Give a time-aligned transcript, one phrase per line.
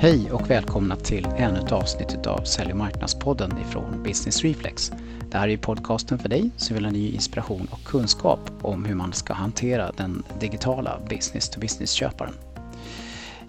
[0.00, 4.92] Hej och välkomna till ännu ett avsnitt av Sälj och marknadspodden ifrån Business Reflex.
[5.30, 8.94] Det här är podcasten för dig som vill ha ny inspiration och kunskap om hur
[8.94, 12.34] man ska hantera den digitala business-to-business-köparen.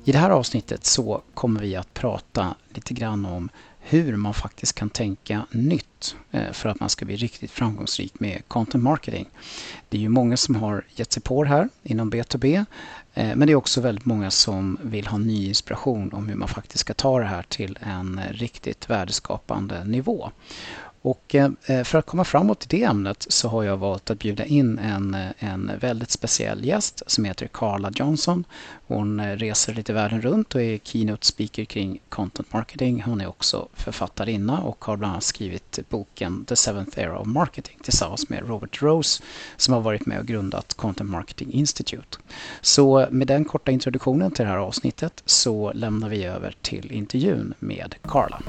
[0.03, 4.75] I det här avsnittet så kommer vi att prata lite grann om hur man faktiskt
[4.75, 9.29] kan tänka nytt eh, för att man ska bli riktigt framgångsrik med content marketing.
[9.89, 12.65] Det är ju många som har gett sig på det här inom B2B
[13.13, 16.47] Eh, men det är också väldigt många som vill ha ny inspiration om hur man
[16.47, 20.31] faktiskt ska ta det här till en riktigt värdeskapande nivå.
[21.01, 24.19] Och eh, eh, för att komma framåt i det ämnet så har jag valt att
[24.19, 28.43] bjuda in en, eh, en väldigt speciell gäst som heter Carla Johnson.
[28.87, 33.01] Hon reser lite världen runt och är keynote speaker kring content marketing.
[33.01, 37.77] Hon är också författarinna och har bland annat skrivit boken The Seventh Era of Marketing
[37.83, 39.23] tillsammans med Robert Rose
[39.57, 42.17] som har varit med och grundat Content Marketing Institute.
[42.61, 47.53] Så med den korta introduktionen till det här avsnittet så lämnar vi över till intervjun
[47.59, 48.41] med Carla.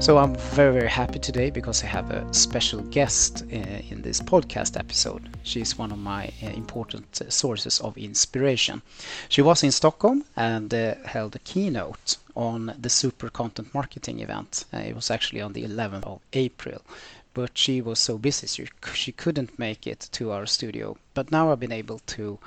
[0.00, 3.56] So I'm very, very happy today because I have a special guest uh,
[3.90, 5.28] in this podcast episode.
[5.42, 8.80] She's one of my uh, important sources of inspiration.
[9.28, 14.64] She was in Stockholm and uh, held a keynote on the Super Content Marketing event.
[14.72, 16.80] Uh, it was actually on the 11th of April.
[17.34, 20.96] But she was so busy, she, she couldn't make it to our studio.
[21.12, 22.38] But now I've been able to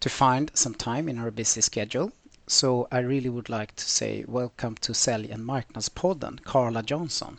[0.00, 2.10] to find some time in her busy schedule
[2.46, 7.38] so I really would like to say welcome to Sälj and Marknadspodden, Carla Johnson.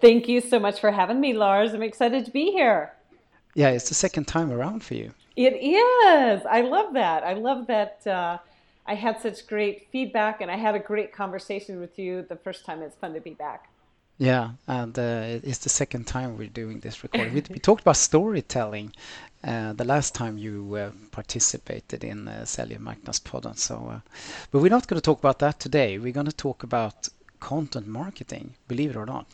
[0.00, 1.74] Thank you so much for having me, Lars.
[1.74, 2.92] I'm excited to be here.
[3.54, 5.12] Yeah, it's the second time around for you.
[5.36, 6.42] It is.
[6.48, 7.24] I love that.
[7.24, 8.38] I love that uh,
[8.86, 12.64] I had such great feedback and I had a great conversation with you the first
[12.64, 12.82] time.
[12.82, 13.68] It's fun to be back.
[14.18, 17.34] Yeah, and uh, it's the second time we're doing this recording.
[17.34, 18.92] we, we, talked about storytelling
[19.42, 23.56] the last time you uh, participated in uh, Sälj Marknadspodden.
[23.56, 24.00] So, uh,
[24.50, 25.98] but we're not going to talk about that today.
[25.98, 27.08] We're going to talk about
[27.40, 28.54] content marketing.
[28.66, 29.26] Believe it or not.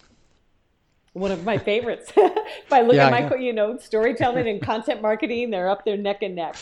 [1.12, 2.12] One of my favorites.
[2.16, 5.96] if I look yeah, at my, you know, storytelling and content marketing, they're up there
[5.96, 6.56] neck and neck.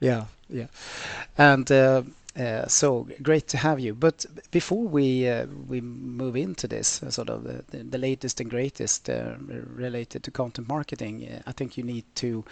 [0.00, 0.66] Yeah, yeah,
[1.36, 2.02] and uh, uh,
[2.68, 3.94] so great to have you.
[3.94, 9.10] But before we uh, we move into this uh, sort of the, latest and greatest
[9.10, 9.34] uh,
[9.74, 12.44] related to content marketing, uh, I think you need to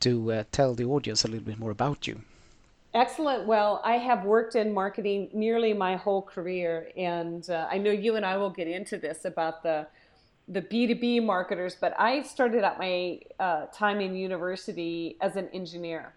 [0.00, 2.20] to uh, tell the audience a little bit more about you.
[2.92, 3.46] Excellent.
[3.46, 8.26] Well, I have worked in marketing nearly my whole career, and I know you and
[8.26, 9.86] I will get into this about the
[10.48, 13.20] the B2B marketers, but I started out my
[13.72, 16.14] time in university as an engineer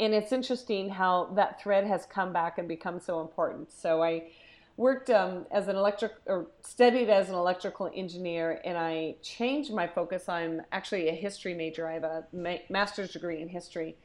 [0.00, 3.72] and it's interesting how that thread has come back and become so important.
[3.72, 4.30] So I
[4.76, 9.86] worked um, as an electric or studied as an electrical engineer, and I changed my
[9.88, 10.28] focus.
[10.28, 11.88] I'm actually a history major.
[11.88, 13.96] I have a ma- master's degree in history,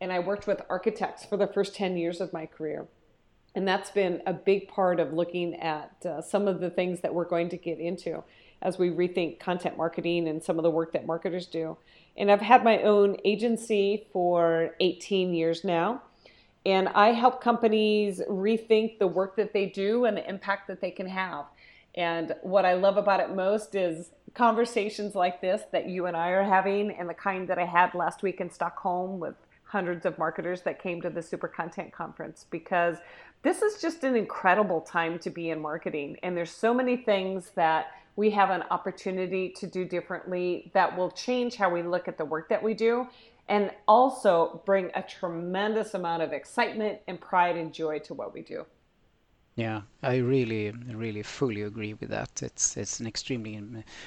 [0.00, 2.86] and I worked with architects for the first ten years of my career.
[3.54, 7.12] And that's been a big part of looking at uh, some of the things that
[7.14, 8.24] we're going to get into
[8.62, 11.76] as we rethink content marketing and some of the work that marketers do.
[12.16, 16.02] And I've had my own agency for 18 years now.
[16.64, 20.92] And I help companies rethink the work that they do and the impact that they
[20.92, 21.46] can have.
[21.94, 26.30] And what I love about it most is conversations like this that you and I
[26.30, 29.34] are having, and the kind that I had last week in Stockholm with
[29.64, 32.98] hundreds of marketers that came to the Super Content Conference because
[33.42, 36.16] this is just an incredible time to be in marketing.
[36.22, 41.10] And there's so many things that we have an opportunity to do differently that will
[41.10, 43.08] change how we look at the work that we do
[43.48, 48.42] and also bring a tremendous amount of excitement and pride and joy to what we
[48.42, 48.64] do.
[49.54, 52.42] Yeah, I really, really fully agree with that.
[52.42, 53.60] It's it's an extremely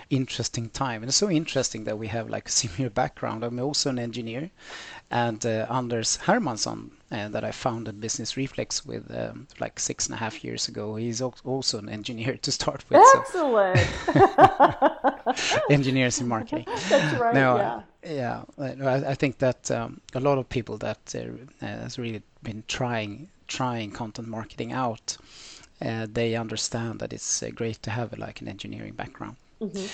[0.09, 3.43] interesting time, and it's so interesting that we have like a similar background.
[3.43, 4.49] I'm also an engineer,
[5.11, 10.15] and uh, Anders Hermansson uh, that I founded Business Reflex with um, like six and
[10.15, 10.95] a half years ago.
[10.95, 13.03] He's also an engineer to start with.
[13.17, 13.79] Excellent.
[14.13, 15.63] So.
[15.69, 16.65] Engineers in marketing.
[16.89, 17.35] That's right.
[17.35, 17.81] No, yeah.
[18.03, 22.63] yeah, I, I think that um, a lot of people that uh, has really been
[22.67, 25.17] trying trying content marketing out,
[25.81, 29.35] uh, they understand that it's uh, great to have like an engineering background.
[29.61, 29.85] Mm-hmm.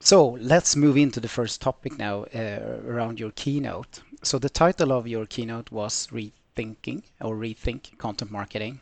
[0.00, 4.00] So let's move into the first topic now uh, around your keynote.
[4.22, 8.80] So the title of your keynote was Rethinking or Rethink Content Marketing.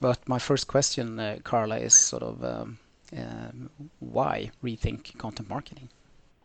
[0.00, 2.78] But my first question, uh, Carla, is sort of um,
[3.16, 3.50] uh,
[3.98, 5.88] why rethink content marketing?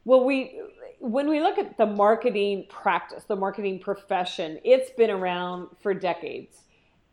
[0.04, 0.60] Well, we
[1.06, 6.64] when we look at the marketing practice, the marketing profession, it's been around for decades.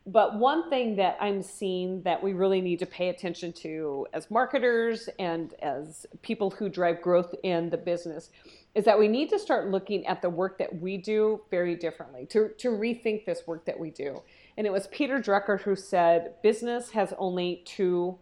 [0.05, 4.29] but one thing that I'm seeing that we really need to pay attention to as
[4.33, 8.31] marketers and as people who drive growth in the business
[8.75, 12.27] is that we need to start looking at the work that we do very differently,
[12.27, 14.21] to, to rethink this work that we do.
[14.57, 18.19] And it was Peter Drucker who said business has only two,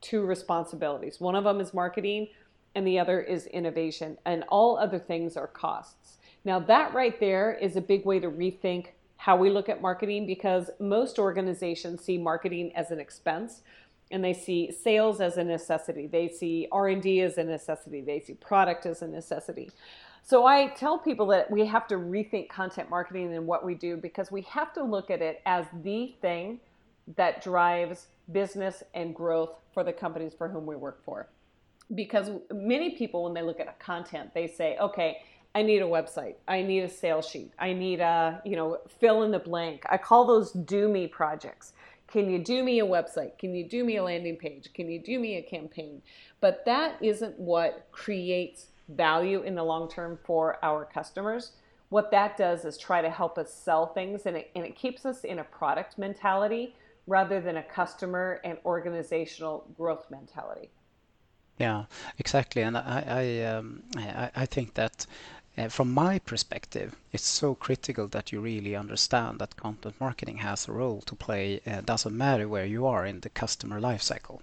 [0.00, 1.20] two responsibilities.
[1.20, 2.28] One of them is marketing,
[2.74, 6.18] and the other is innovation, and all other things are costs.
[6.44, 10.26] Now, that right there is a big way to rethink how we look at marketing
[10.26, 13.60] because most organizations see marketing as an expense
[14.10, 16.06] and they see sales as a necessity.
[16.06, 18.00] They see r&d as a necessity.
[18.00, 19.70] They see product as a necessity.
[20.22, 23.96] So i tell people that we have to rethink content marketing and what we do
[23.96, 26.60] because we have to look at it as the thing
[27.16, 31.28] that drives business and growth for the companies for whom we work for
[31.94, 35.18] because many people when they look at a content they say okay
[35.54, 36.36] I need a website.
[36.46, 37.52] I need a sales sheet.
[37.58, 39.82] I need a, you know, fill in the blank.
[39.90, 41.72] I call those do me projects.
[42.06, 43.38] Can you do me a website?
[43.38, 44.72] Can you do me a landing page?
[44.74, 46.02] Can you do me a campaign?
[46.40, 51.52] But that isn't what creates value in the long term for our customers.
[51.88, 55.04] What that does is try to help us sell things and it, and it keeps
[55.04, 56.76] us in a product mentality
[57.06, 60.70] rather than a customer and organizational growth mentality.
[61.60, 61.84] Yeah,
[62.18, 62.62] exactly.
[62.62, 65.06] And I, I, um, I, I think that
[65.56, 70.66] uh, from my perspective, it's so critical that you really understand that content marketing has
[70.66, 71.60] a role to play.
[71.66, 74.40] Uh, doesn't matter where you are in the customer lifecycle.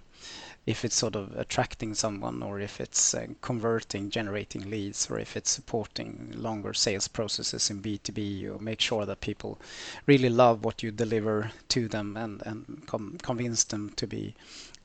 [0.64, 5.36] If it's sort of attracting someone, or if it's uh, converting, generating leads, or if
[5.36, 9.58] it's supporting longer sales processes in B2B, you make sure that people
[10.06, 14.34] really love what you deliver to them and, and com- convince them to be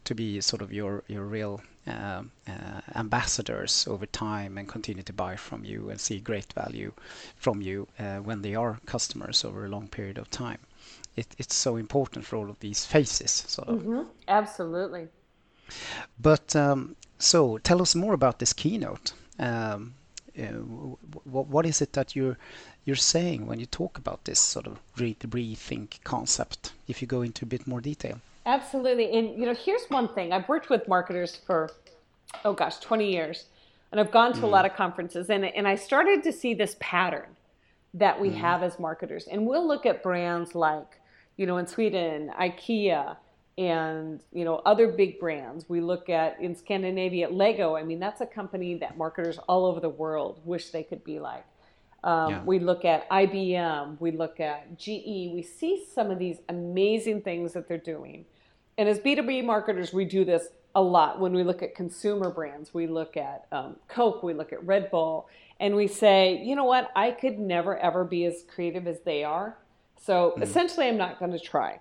[0.05, 5.13] to be sort of your your real uh, uh, ambassadors over time and continue to
[5.13, 6.93] buy from you and see great value
[7.35, 10.59] from you uh, when they are customers over a long period of time.
[11.17, 13.57] It, it's so important for all of these phases.
[13.59, 13.79] Of.
[13.79, 14.03] Mm-hmm.
[14.27, 15.09] Absolutely.
[16.19, 19.13] But um, so tell us more about this keynote.
[19.37, 19.93] Um,
[20.39, 20.43] uh,
[21.25, 22.37] what, what is it that you're
[22.85, 26.73] you're saying when you talk about this sort of re- rethink concept?
[26.87, 28.19] If you go into a bit more detail.
[28.45, 29.17] Absolutely.
[29.17, 30.33] And you know, here's one thing.
[30.33, 31.69] I've worked with marketers for
[32.45, 33.45] oh gosh, 20 years.
[33.91, 34.43] And I've gone to mm.
[34.43, 37.35] a lot of conferences and and I started to see this pattern
[37.93, 38.35] that we mm.
[38.35, 39.27] have as marketers.
[39.27, 40.99] And we'll look at brands like,
[41.37, 43.15] you know, in Sweden, IKEA
[43.57, 45.69] and, you know, other big brands.
[45.69, 47.75] We look at in Scandinavia Lego.
[47.75, 51.19] I mean, that's a company that marketers all over the world wish they could be
[51.19, 51.45] like.
[52.03, 52.43] Um, yeah.
[52.43, 57.53] We look at IBM, we look at GE, we see some of these amazing things
[57.53, 58.25] that they're doing.
[58.77, 61.19] And as B2B marketers, we do this a lot.
[61.19, 64.89] When we look at consumer brands, we look at um, Coke, we look at Red
[64.89, 65.29] Bull,
[65.59, 69.23] and we say, you know what, I could never ever be as creative as they
[69.23, 69.57] are.
[70.01, 70.41] So mm.
[70.41, 71.79] essentially, I'm not going to try.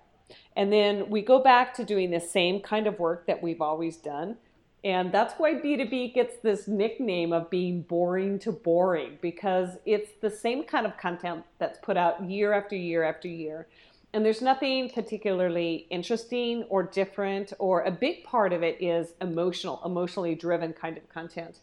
[0.55, 3.97] And then we go back to doing the same kind of work that we've always
[3.97, 4.37] done.
[4.83, 10.29] And that's why B2B gets this nickname of being boring to boring because it's the
[10.29, 13.67] same kind of content that's put out year after year after year
[14.13, 19.81] and there's nothing particularly interesting or different or a big part of it is emotional
[19.83, 21.59] emotionally driven kind of content.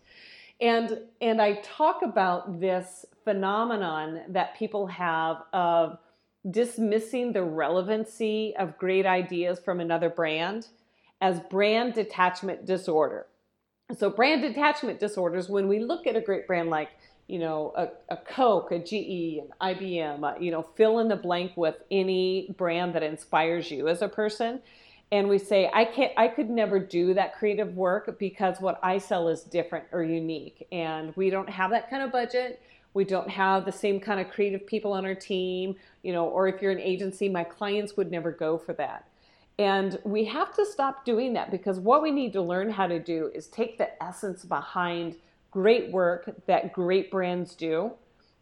[0.61, 5.99] And and i talk about this phenomenon that people have of
[6.51, 10.69] dismissing the relevancy of great ideas from another brand
[11.21, 13.27] as brand detachment disorder.
[13.97, 16.91] So brand detachment disorders when we look at a great brand like
[17.31, 21.17] you know, a, a Coke, a GE, an IBM, uh, you know, fill in the
[21.17, 24.61] blank with any brand that inspires you as a person.
[25.13, 28.99] And we say, I can't, I could never do that creative work because what I
[28.99, 30.67] sell is different or unique.
[30.73, 32.61] And we don't have that kind of budget.
[32.95, 36.49] We don't have the same kind of creative people on our team, you know, or
[36.49, 39.07] if you're an agency, my clients would never go for that.
[39.57, 42.99] And we have to stop doing that because what we need to learn how to
[42.99, 45.17] do is take the essence behind
[45.51, 47.93] great work that great brands do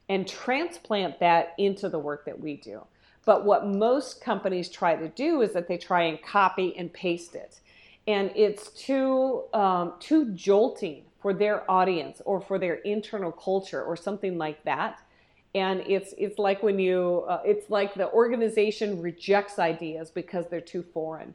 [0.08, 2.82] and transplant that into the work that we do.
[3.24, 7.34] But what most companies try to do is that they try and copy and paste
[7.34, 7.60] it.
[8.06, 13.96] And it's too, um, too jolting for their audience or for their internal culture or
[13.96, 15.02] something like that.
[15.54, 20.60] And it's, it's like when you, uh, it's like the organization rejects ideas because they're
[20.60, 21.34] too foreign.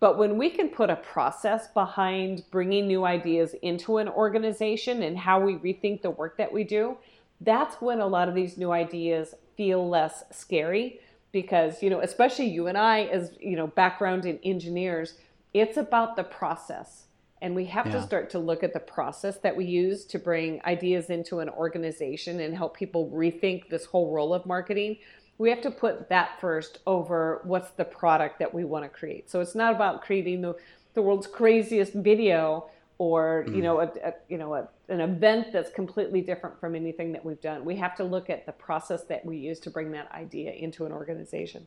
[0.00, 5.16] But when we can put a process behind bringing new ideas into an organization and
[5.16, 6.96] how we rethink the work that we do,
[7.40, 11.00] that's when a lot of these new ideas feel less scary
[11.32, 15.14] because, you know, especially you and I as, you know, background in engineers,
[15.52, 17.04] it's about the process.
[17.42, 17.92] And we have yeah.
[17.92, 21.48] to start to look at the process that we use to bring ideas into an
[21.48, 24.96] organization and help people rethink this whole role of marketing
[25.38, 29.28] we have to put that first over what's the product that we want to create.
[29.30, 30.56] So it's not about creating the,
[30.94, 33.56] the world's craziest video or mm.
[33.56, 37.24] you know a, a you know a, an event that's completely different from anything that
[37.24, 37.64] we've done.
[37.64, 40.86] We have to look at the process that we use to bring that idea into
[40.86, 41.66] an organization.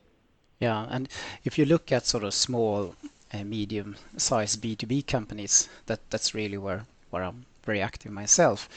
[0.60, 1.10] Yeah, and
[1.44, 2.96] if you look at sort of small,
[3.34, 8.68] uh, medium-sized B2B companies, that that's really where where I'm very active myself.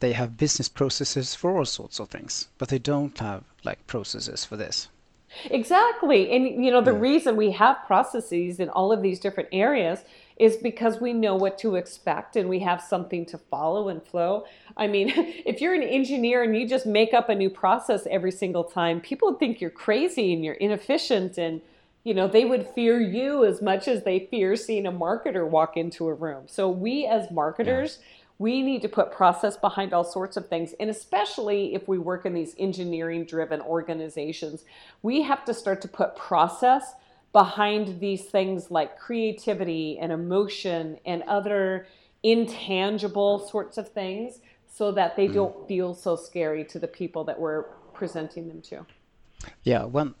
[0.00, 4.44] They have business processes for all sorts of things, but they don't have like processes
[4.44, 4.88] for this.
[5.50, 6.20] Exactly.
[6.34, 7.10] And you know, the yeah.
[7.10, 10.00] reason we have processes in all of these different areas
[10.38, 14.46] is because we know what to expect and we have something to follow and flow.
[14.76, 15.12] I mean,
[15.46, 19.00] if you're an engineer and you just make up a new process every single time,
[19.00, 21.60] people would think you're crazy and you're inefficient and
[22.04, 25.76] you know, they would fear you as much as they fear seeing a marketer walk
[25.76, 26.44] into a room.
[26.46, 28.04] So we as marketers, yeah
[28.38, 30.74] we need to put process behind all sorts of things.
[30.78, 34.64] And especially if we work in these engineering driven organizations,
[35.02, 36.94] we have to start to put process
[37.32, 41.86] behind these things like creativity and emotion and other
[42.22, 45.34] intangible sorts of things so that they mm.
[45.34, 48.86] don't feel so scary to the people that we're presenting them to.
[49.64, 50.14] Yeah, when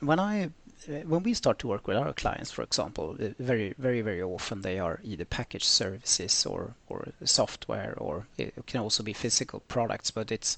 [0.00, 0.50] when I
[0.86, 4.62] when we start to work with our clients, for example, uh, very, very, very often
[4.62, 10.10] they are either packaged services or, or software, or it can also be physical products,
[10.10, 10.56] but it's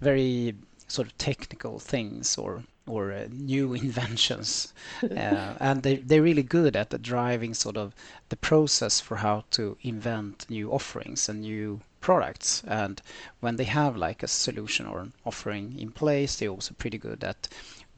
[0.00, 0.54] very
[0.88, 6.74] sort of technical things or or uh, new inventions, uh, and they they're really good
[6.74, 7.94] at the driving sort of
[8.30, 12.62] the process for how to invent new offerings and new products.
[12.66, 13.00] And
[13.40, 17.22] when they have like a solution or an offering in place, they're also pretty good
[17.22, 17.48] at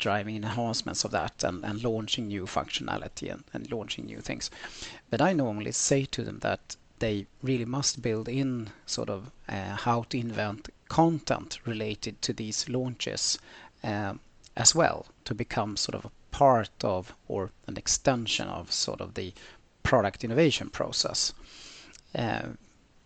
[0.03, 4.51] driving enhancements of that and, launching new functionality and, and launching new things.
[5.11, 9.77] But I normally say to them that they really must build in sort of uh,
[9.77, 13.39] how to invent content related to these launches
[13.85, 14.21] um,
[14.57, 19.15] as well to become sort of a part of or an extension of sort of
[19.15, 19.33] the
[19.85, 21.33] product innovation process.
[22.15, 22.49] Uh,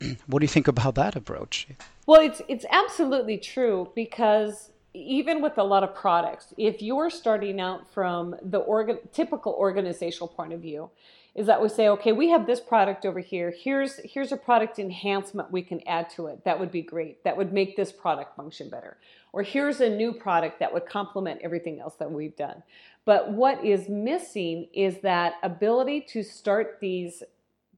[0.26, 1.68] what do you think about that approach?
[2.06, 7.60] Well, it's it's absolutely true because even with a lot of products, if you're starting
[7.60, 10.90] out from the typical organizational point of view,
[11.34, 13.52] is that we say, okay, we have this product over here.
[13.56, 16.42] Here's here's a product enhancement we can add to it.
[16.44, 17.22] That would be great.
[17.24, 18.96] That would make this product function better.
[19.32, 22.62] Or here's a new product that would complement everything else that we've done.
[23.04, 27.22] But what is missing is that ability to start these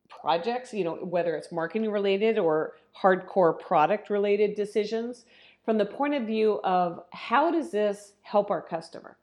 [0.08, 5.24] projects, you know, whether it's marketing related or hardcore product related decisions
[5.68, 9.18] from the point of view of how does this help our customer?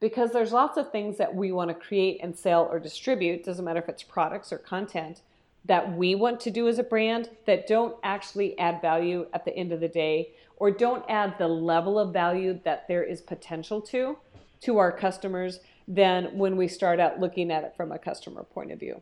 [0.00, 3.64] Because there's lots of things that we want to create and sell or distribute, doesn't
[3.64, 5.22] matter if it's products or content,
[5.64, 9.56] that we want to do as a brand that don't actually add value at the
[9.56, 13.80] end of the day or don't add the level of value that there is potential
[13.80, 14.18] to
[14.60, 18.70] to our customers than when we start out looking at it from a customer point
[18.70, 19.00] of view.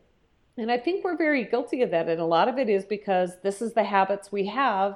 [0.57, 2.07] And I think we're very guilty of that.
[2.07, 4.95] And a lot of it is because this is the habits we have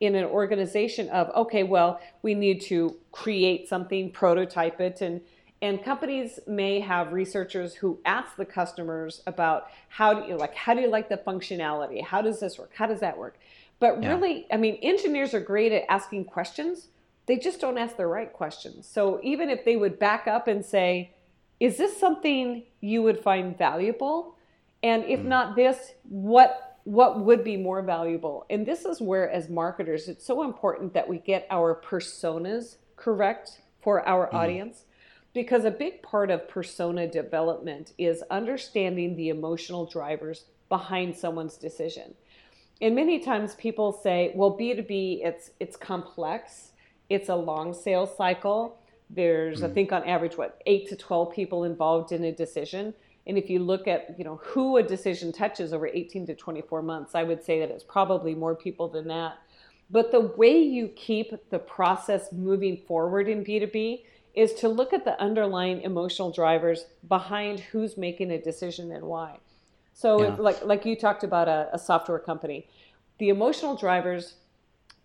[0.00, 5.00] in an organization of okay well we need to create something prototype it.
[5.00, 5.20] And
[5.62, 10.74] and companies may have researchers who ask the customers about how do you like how
[10.74, 12.02] do you like the functionality?
[12.02, 12.72] How does this work?
[12.74, 13.38] How does that work?
[13.80, 14.08] But yeah.
[14.10, 16.88] really i mean engineers are great at asking questions.
[17.26, 18.86] They just don't ask the right questions.
[18.86, 21.14] So even if they would back up and say
[21.60, 24.36] is this something you would find valuable?
[24.82, 25.26] And if mm.
[25.26, 28.46] not this what what would be more valuable.
[28.50, 33.62] And this is where, as marketers, it's so important that we get our personas correct
[33.82, 34.34] for our mm.
[34.34, 34.84] audience
[35.32, 42.14] because a big part of persona development is understanding the emotional drivers behind someone's decision.
[42.80, 46.72] And many times people say, well, B2B, it's it's complex,
[47.08, 48.78] it's a long sales cycle.
[49.10, 49.70] There's, mm.
[49.70, 52.94] I think on average, what, eight to 12 people involved in a decision.
[53.26, 56.82] And if you look at, you know, who a decision touches over 18 to 24
[56.82, 59.38] months, I would say that it's probably more people than that.
[59.90, 64.02] But the way you keep the process moving forward in B2B
[64.34, 69.38] is to look at the underlying emotional drivers behind who's making a decision and why.
[69.92, 70.36] So, yeah.
[70.38, 72.66] like like you talked about a, a software company,
[73.18, 74.34] the emotional drivers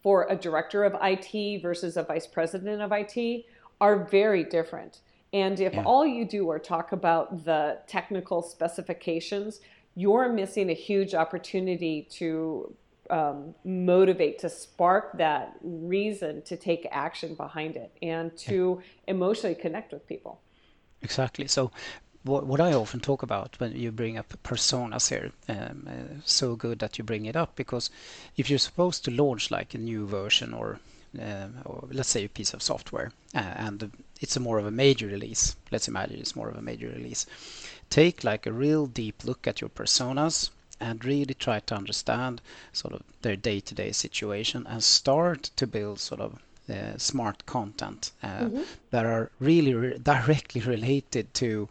[0.02, 3.46] for a director of IT versus a vice president of IT
[3.80, 5.02] are very different.
[5.32, 5.84] And if yeah.
[5.84, 9.60] all you do are talk about the technical specifications,
[9.96, 12.76] you're missing a huge opportunity to
[13.10, 19.92] um, motivate, to spark that reason to take action behind it and to emotionally connect
[19.92, 20.42] with people.
[21.02, 21.48] Exactly.
[21.48, 21.72] So,
[22.24, 26.56] what, what I often talk about when you bring up personas here, um, uh, so
[26.56, 27.90] good that you bring it up because
[28.36, 30.80] if you're supposed to launch like a new version or
[31.14, 35.56] let's say a piece of software, uh, and it's a more of a major release.
[35.72, 37.26] Let's imagine it's more of a major release.
[37.90, 40.50] Take like a real deep look at your personas
[40.80, 46.22] and really try to understand sort of their day-to-day situation and start to build sort
[46.22, 46.40] of
[46.70, 48.62] uh, smart content uh, mm-hmm.
[48.92, 51.68] that are really re- directly related to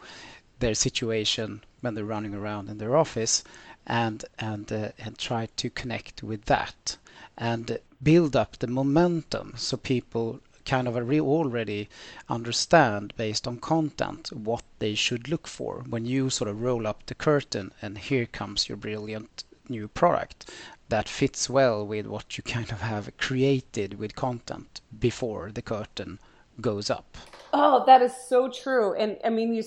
[0.59, 3.43] their situation when they're running around in their office
[3.87, 6.97] and and uh, and try to connect with that
[7.39, 11.89] and build up the momentum so people kind of already
[12.27, 17.05] understand based on content what they should look for when you sort of roll up
[17.07, 20.49] the curtain and here comes your brilliant new product
[20.89, 26.19] that fits well with what you kind of have created with content before the curtain
[26.59, 27.17] goes up.
[27.53, 28.93] Oh, that is so true.
[28.93, 29.63] And I mean, you,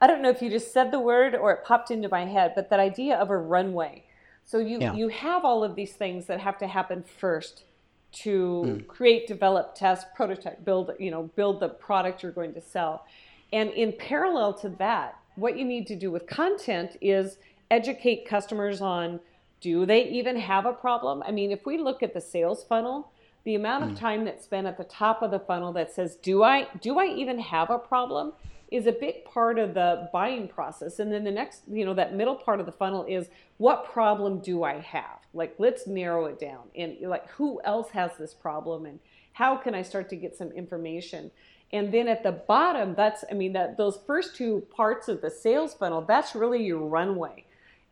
[0.00, 2.52] I don't know if you just said the word or it popped into my head,
[2.54, 4.04] but that idea of a runway.
[4.44, 4.94] So you yeah.
[4.94, 7.64] you have all of these things that have to happen first
[8.12, 8.86] to mm.
[8.86, 13.06] create, develop, test, prototype, build, you know, build the product you're going to sell.
[13.52, 17.38] And in parallel to that, what you need to do with content is
[17.70, 19.20] educate customers on
[19.62, 21.22] do they even have a problem?
[21.24, 23.12] I mean, if we look at the sales funnel,
[23.44, 23.98] the amount of mm.
[23.98, 27.06] time that's spent at the top of the funnel that says, "Do I do I
[27.06, 28.32] even have a problem?"
[28.72, 30.98] Is a big part of the buying process.
[30.98, 34.40] And then the next, you know, that middle part of the funnel is what problem
[34.40, 35.18] do I have?
[35.34, 36.62] Like, let's narrow it down.
[36.74, 38.86] And like, who else has this problem?
[38.86, 38.98] And
[39.34, 41.30] how can I start to get some information?
[41.72, 45.30] And then at the bottom, that's, I mean, that those first two parts of the
[45.30, 47.44] sales funnel, that's really your runway.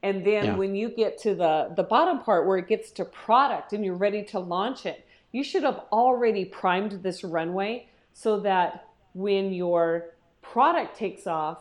[0.02, 0.56] And then yeah.
[0.56, 3.94] when you get to the, the bottom part where it gets to product and you're
[3.94, 10.10] ready to launch it, you should have already primed this runway so that when your
[10.52, 11.58] product takes off,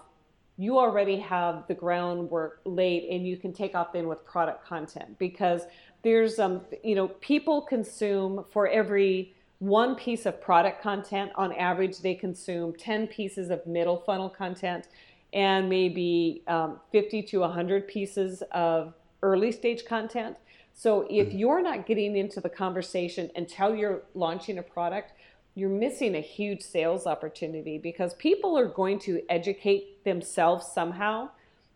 [0.58, 5.18] you already have the groundwork laid and you can take off then with product content
[5.18, 5.62] because
[6.04, 12.00] there's um you know people consume for every one piece of product content on average
[12.00, 14.90] they consume 10 pieces of middle funnel content
[15.32, 20.36] and maybe um, 50 to 100 pieces of early stage content
[20.74, 21.38] so if mm-hmm.
[21.38, 25.14] you're not getting into the conversation until you're launching a product
[25.60, 31.30] you're missing a huge sales opportunity because people are going to educate themselves somehow.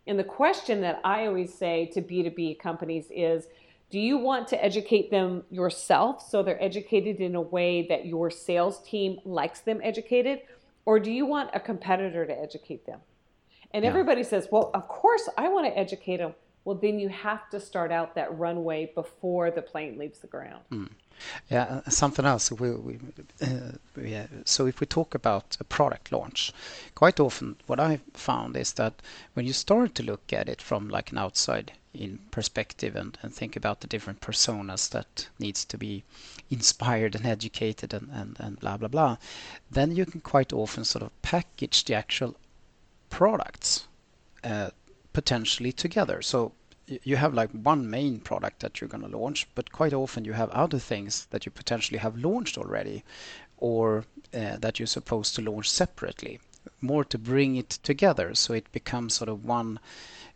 [0.06, 3.46] And the question that I always say to B2B companies is
[3.90, 8.30] do you want to educate them yourself so they're educated in a way that your
[8.30, 10.40] sales team likes them educated?
[10.84, 13.00] Or do you want a competitor to educate them?
[13.72, 13.90] And yeah.
[13.90, 16.34] everybody says, well, of course I want to educate them.
[16.64, 20.64] Well, then you have to start out that runway before the plane leaves the ground.
[20.72, 20.88] Mm.
[21.50, 22.52] Yeah, something else.
[22.52, 23.72] Uh.
[24.44, 26.52] So if we talk about a product launch,
[26.94, 29.02] quite often what I found is that
[29.34, 33.56] when you start to look at it from like an outside in perspective and, think
[33.56, 36.02] about the different personas that needs to be
[36.50, 39.16] inspired and educated and, and, and blah blah blah,
[39.70, 42.34] then you can quite often sort of package the actual
[43.10, 43.86] products
[44.42, 44.70] uh,
[45.12, 46.20] potentially together.
[46.20, 46.52] So
[46.86, 50.32] you have like one main product that you're going to launch, but quite often you
[50.32, 53.04] have other things that you potentially have launched already
[53.56, 56.40] or uh, that you're supposed to launch separately.
[56.80, 59.80] More to bring it together so it becomes sort of one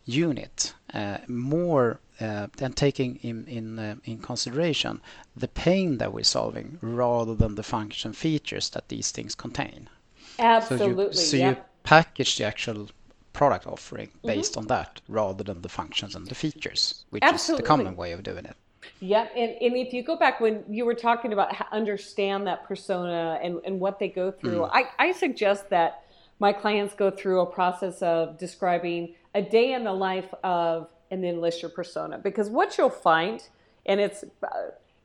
[0.05, 0.73] unit.
[0.93, 5.01] Uh, more uh, than taking in in, uh, in consideration
[5.35, 9.87] the pain that we're solving rather than the function features that these things contain.
[10.39, 11.05] Absolutely.
[11.05, 11.49] So you, so yeah.
[11.49, 12.89] you package the actual
[13.39, 14.27] product offering mm-hmm.
[14.27, 14.59] based mm-hmm.
[14.59, 17.61] on that rather than the functions and the features, which Absolutely.
[17.61, 18.57] is the common way of doing it.
[18.99, 22.67] Yeah, and, and if you go back when you were talking about how understand that
[22.67, 24.69] persona and, and what they go through, mm.
[24.73, 26.03] I, I suggest that
[26.39, 31.23] my clients go through a process of describing a day in the life of, and
[31.23, 32.17] then list your persona.
[32.17, 33.41] Because what you'll find,
[33.85, 34.47] and it's uh,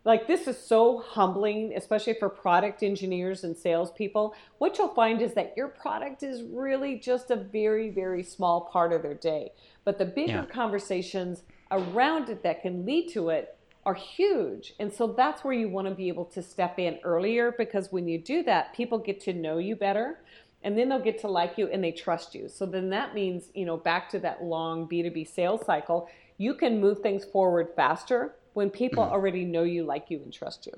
[0.04, 4.34] like this is so humbling, especially for product engineers and salespeople.
[4.58, 8.92] What you'll find is that your product is really just a very, very small part
[8.92, 9.52] of their day.
[9.84, 10.46] But the bigger yeah.
[10.46, 14.74] conversations around it that can lead to it are huge.
[14.78, 18.06] And so that's where you want to be able to step in earlier because when
[18.06, 20.20] you do that, people get to know you better
[20.62, 22.48] and then they'll get to like you and they trust you.
[22.48, 26.80] So then that means, you know, back to that long B2B sales cycle, you can
[26.80, 29.10] move things forward faster when people mm.
[29.10, 30.72] already know you, like you, and trust you.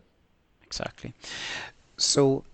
[0.65, 1.13] Exactly.
[1.97, 2.45] So,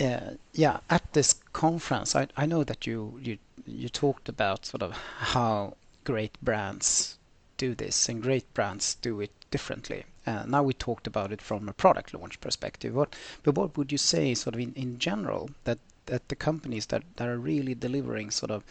[0.00, 4.82] uh, yeah, at this conference, I, I know that you, you you talked about sort
[4.82, 7.18] of how great brands
[7.56, 10.04] do this, and great brands do it differently.
[10.26, 12.94] Uh, now we talked about it from a product launch perspective.
[12.94, 16.86] What, but what would you say, sort of in, in general, that that the companies
[16.86, 18.64] that, that are really delivering sort of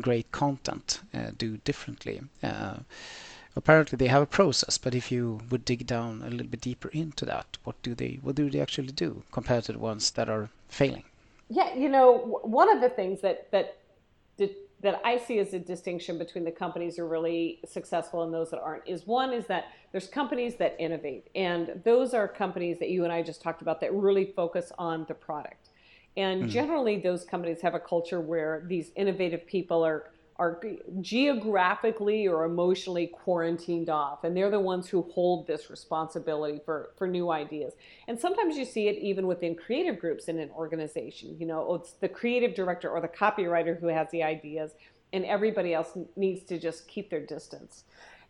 [0.00, 2.22] great content uh, do differently?
[2.42, 2.78] Uh,
[3.56, 6.88] apparently they have a process, but if you would dig down a little bit deeper
[6.88, 10.28] into that, what do they what do they actually do compared to the ones that
[10.28, 11.04] are failing?
[11.50, 13.78] Yeah, you know, one of the things that that
[14.80, 18.50] that I see as a distinction between the companies who are really successful and those
[18.50, 22.90] that aren't is one is that there's companies that innovate, and those are companies that
[22.90, 25.70] you and I just talked about that really focus on the product.
[26.16, 26.50] And mm-hmm.
[26.50, 30.60] generally, those companies have a culture where these innovative people are are
[31.00, 37.06] geographically or emotionally quarantined off and they're the ones who hold this responsibility for for
[37.06, 37.74] new ideas.
[38.06, 41.74] And sometimes you see it even within creative groups in an organization you know oh,
[41.76, 44.72] it's the creative director or the copywriter who has the ideas
[45.12, 47.84] and everybody else needs to just keep their distance.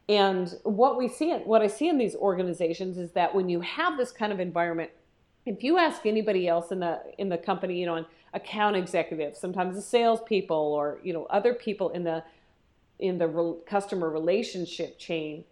[0.09, 3.99] And what we see what i see in these organizations is that when you have
[3.99, 4.91] this kind of environment
[5.45, 9.75] if you ask anybody else in the in the company you know account executives, sometimes
[9.75, 12.23] the salespeople, or you know other people in the
[12.99, 15.45] in the re- customer relationship chain,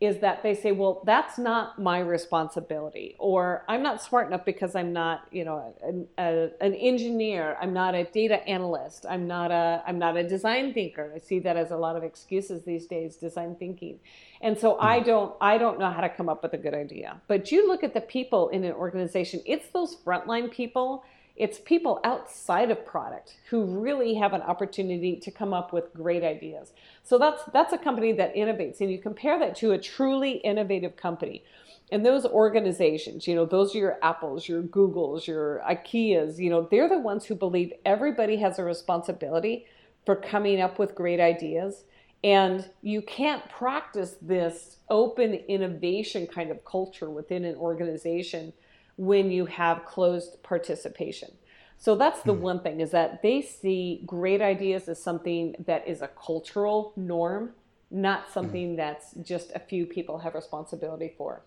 [0.00, 4.74] is that they say, well, that's not my responsibility, or I'm not smart enough because
[4.76, 9.50] I'm not you know an, a, an engineer, I'm not a data analyst, I'm not
[9.50, 11.12] a I'm not a design thinker.
[11.14, 14.00] I see that as a lot of excuses these days, design thinking.
[14.42, 14.78] And so mm.
[14.80, 17.20] I don't I don't know how to come up with a good idea.
[17.26, 21.04] But you look at the people in an organization, it's those frontline people
[21.38, 26.24] it's people outside of product who really have an opportunity to come up with great
[26.24, 26.72] ideas.
[27.04, 30.96] So that's that's a company that innovates and you compare that to a truly innovative
[30.96, 31.44] company.
[31.90, 36.68] And those organizations, you know, those are your Apples, your Googles, your IKEAs, you know,
[36.70, 39.64] they're the ones who believe everybody has a responsibility
[40.04, 41.84] for coming up with great ideas.
[42.24, 48.52] And you can't practice this open innovation kind of culture within an organization
[48.98, 51.30] when you have closed participation.
[51.78, 52.40] So that's the mm.
[52.40, 57.52] one thing is that they see great ideas as something that is a cultural norm,
[57.90, 58.32] not hmm.
[58.32, 58.76] something mm.
[58.76, 61.42] that's just a few people have responsibility for.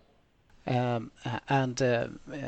[0.65, 1.11] Um,
[1.49, 2.07] and uh,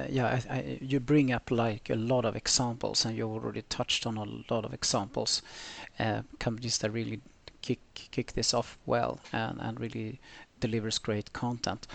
[0.09, 4.05] yeah, I, I, you bring up like a lot of examples, and you already touched
[4.05, 5.41] on a lot of examples.
[5.99, 7.21] Uh, companies that really
[7.61, 10.19] kick kick this off well and, and really
[10.59, 11.87] delivers great content.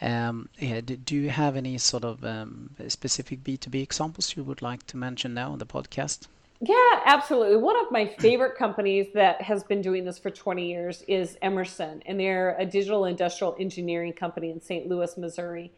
[0.00, 4.86] Um, yeah, do you have any sort of um, specific B2B examples you would like
[4.88, 6.26] to mention now on the podcast?
[6.60, 7.56] Yeah, absolutely.
[7.56, 12.02] One of my favorite companies that has been doing this for 20 years is Emerson,
[12.06, 14.86] and they're a digital industrial engineering company in St.
[14.86, 15.72] Louis, Missouri.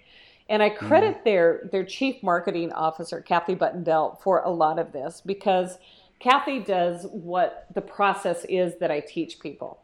[0.49, 1.25] And I credit mm.
[1.25, 5.79] their their chief marketing officer, Kathy Button Bell, for a lot of this because
[6.21, 9.79] Kathy does what the process is that I teach people.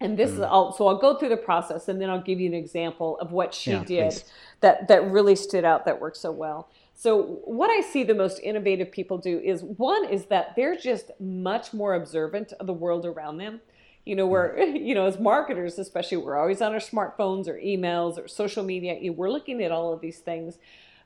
[0.00, 0.34] And this mm.
[0.34, 3.18] is all, so I'll go through the process and then I'll give you an example
[3.18, 4.24] of what she yeah, did please.
[4.60, 6.68] that that really stood out that worked so well.
[6.94, 11.10] So what I see the most innovative people do is one is that they're just
[11.20, 13.60] much more observant of the world around them.
[14.06, 18.16] You know, we're you know as marketers especially we're always on our smartphones or emails
[18.16, 18.98] or social media.
[18.98, 20.56] You know, we're looking at all of these things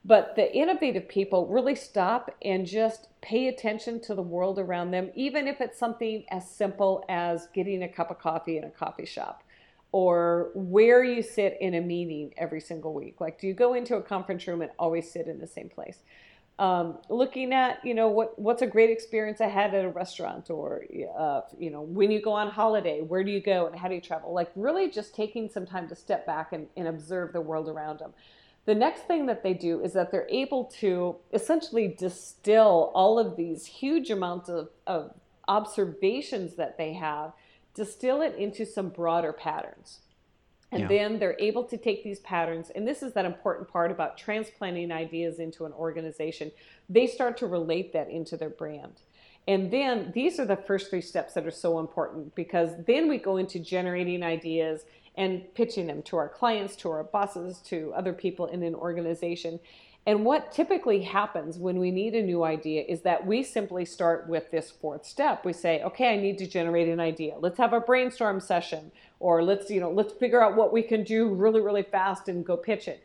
[0.05, 5.11] but the innovative people really stop and just pay attention to the world around them,
[5.15, 9.07] even if it's something as simple as getting a cup of coffee in a coffee
[9.07, 9.43] shop
[9.93, 13.21] or where you sit in a meeting every single week.
[13.21, 15.99] Like, do you go into a conference room and always sit in the same place?
[16.59, 20.51] Um, looking at you know what what's a great experience I had at a restaurant
[20.51, 20.85] or
[21.19, 23.97] uh, you know when you go on holiday where do you go and how do
[23.97, 27.41] you travel like really just taking some time to step back and, and observe the
[27.41, 28.13] world around them
[28.67, 33.37] the next thing that they do is that they're able to essentially distill all of
[33.37, 35.13] these huge amounts of, of
[35.49, 37.33] observations that they have,
[37.75, 40.01] distill it into some broader patterns.
[40.73, 40.89] And yeah.
[40.89, 44.91] then they're able to take these patterns, and this is that important part about transplanting
[44.91, 46.51] ideas into an organization.
[46.89, 49.03] They start to relate that into their brand.
[49.47, 53.19] And then these are the first three steps that are so important because then we
[53.19, 54.85] go into generating ideas
[55.17, 59.61] and pitching them to our clients, to our bosses, to other people in an organization.
[60.07, 64.29] And what typically happens when we need a new idea is that we simply start
[64.29, 65.47] with this fourth step.
[65.47, 67.37] We say, "Okay, I need to generate an idea.
[67.39, 71.05] Let's have a brainstorm session or let's, you know, let's figure out what we can
[71.05, 73.01] do really really fast and go pitch it."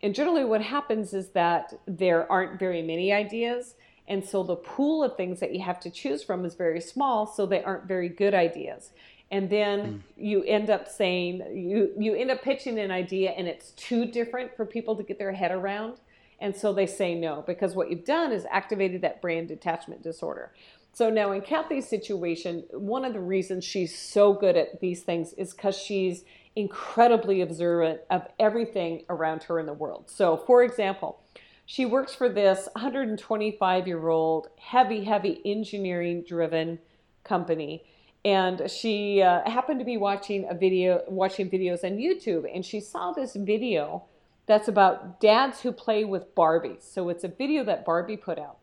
[0.00, 3.74] And generally what happens is that there aren't very many ideas.
[4.06, 7.26] And so the pool of things that you have to choose from is very small,
[7.26, 8.92] so they aren't very good ideas
[9.30, 10.00] and then mm.
[10.16, 14.56] you end up saying you you end up pitching an idea and it's too different
[14.56, 16.00] for people to get their head around.
[16.40, 20.52] And so they say no because what you've done is activated that brand detachment disorder.
[20.92, 25.32] So now in kathy's situation one of the reasons she's so good at these things
[25.34, 30.10] is because she's incredibly observant of everything around her in the world.
[30.10, 31.20] So for example
[31.66, 36.78] she works for this 125 year old heavy heavy engineering driven
[37.24, 37.84] company
[38.24, 42.80] and she uh, happened to be watching a video, watching videos on YouTube, and she
[42.80, 44.04] saw this video
[44.46, 46.82] that's about dads who play with Barbies.
[46.82, 48.58] So it's a video that Barbie put out,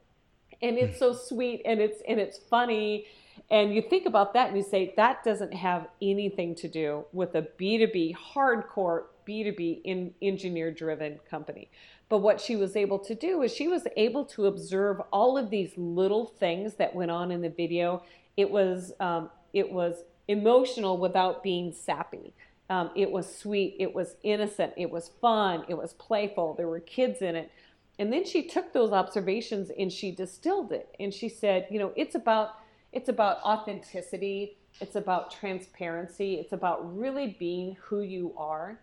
[0.61, 3.05] and it's so sweet and it's and it's funny.
[3.49, 7.35] And you think about that and you say that doesn't have anything to do with
[7.35, 11.69] a B2B hardcore B2B in engineer driven company.
[12.09, 15.49] But what she was able to do is she was able to observe all of
[15.49, 18.03] these little things that went on in the video.
[18.37, 22.33] It was um, it was emotional without being sappy.
[22.69, 23.75] Um, it was sweet.
[23.79, 24.73] It was innocent.
[24.77, 25.65] It was fun.
[25.67, 26.53] It was playful.
[26.53, 27.51] There were kids in it.
[27.99, 30.95] And then she took those observations and she distilled it.
[30.99, 32.55] And she said, you know, it's about
[32.93, 34.57] it's about authenticity.
[34.79, 36.35] It's about transparency.
[36.35, 38.79] It's about really being who you are.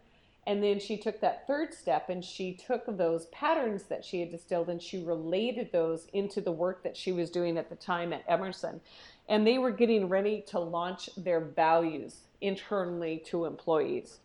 [0.46, 4.30] And then she took that third step and she took those patterns that she had
[4.30, 8.14] distilled and she related those into the work that she was doing at the time
[8.14, 8.80] at Emerson.
[9.28, 14.18] And they were getting ready to launch their values internally to employees.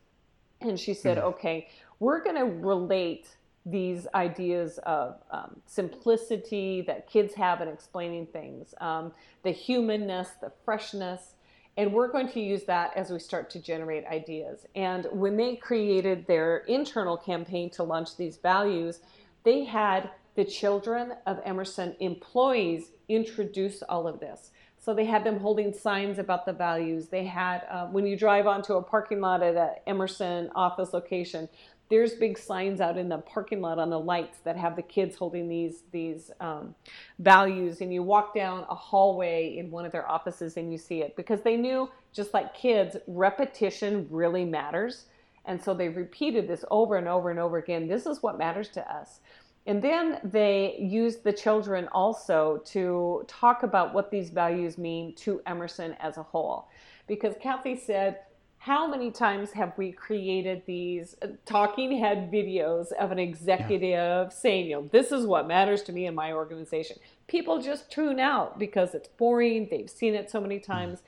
[0.61, 1.27] And she said, mm-hmm.
[1.27, 1.67] okay,
[1.99, 3.27] we're going to relate
[3.65, 9.11] these ideas of um, simplicity that kids have in explaining things, um,
[9.43, 11.35] the humanness, the freshness,
[11.77, 14.65] and we're going to use that as we start to generate ideas.
[14.75, 18.99] And when they created their internal campaign to launch these values,
[19.43, 24.51] they had the children of Emerson employees introduce all of this.
[24.83, 27.07] So they had them holding signs about the values.
[27.07, 31.47] They had, uh, when you drive onto a parking lot at an Emerson office location,
[31.89, 35.15] there's big signs out in the parking lot on the lights that have the kids
[35.15, 36.75] holding these these um,
[37.19, 37.79] values.
[37.79, 41.15] And you walk down a hallway in one of their offices and you see it
[41.15, 45.05] because they knew just like kids repetition really matters.
[45.45, 47.87] And so they repeated this over and over and over again.
[47.87, 49.21] This is what matters to us
[49.65, 55.41] and then they used the children also to talk about what these values mean to
[55.45, 56.67] emerson as a whole
[57.07, 58.19] because kathy said
[58.63, 64.29] how many times have we created these talking head videos of an executive yeah.
[64.29, 66.95] saying, you know, this is what matters to me in my organization?
[67.27, 69.67] People just tune out because it's boring.
[69.69, 70.71] They've seen it so many mm-hmm.
[70.71, 71.03] times.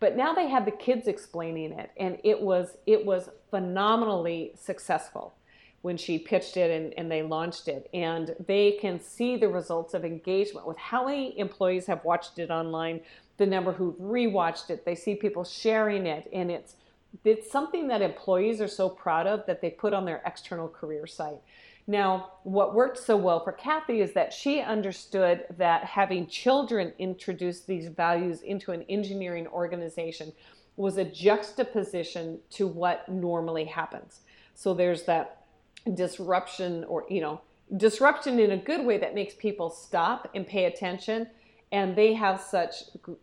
[0.00, 5.34] But now they had the kids explaining it, and it was it was phenomenally successful
[5.82, 7.88] when she pitched it and, and they launched it.
[7.94, 12.50] And they can see the results of engagement with how many employees have watched it
[12.50, 13.00] online,
[13.36, 14.84] the number who've rewatched it.
[14.84, 16.76] They see people sharing it, and it's
[17.24, 21.06] it's something that employees are so proud of that they put on their external career
[21.06, 21.40] site.
[21.86, 27.60] Now, what worked so well for Kathy is that she understood that having children introduce
[27.60, 30.32] these values into an engineering organization
[30.76, 34.20] was a juxtaposition to what normally happens.
[34.54, 35.37] So there's that
[35.94, 37.40] disruption or, you know,
[37.76, 41.26] disruption in a good way that makes people stop and pay attention.
[41.72, 42.74] And they have such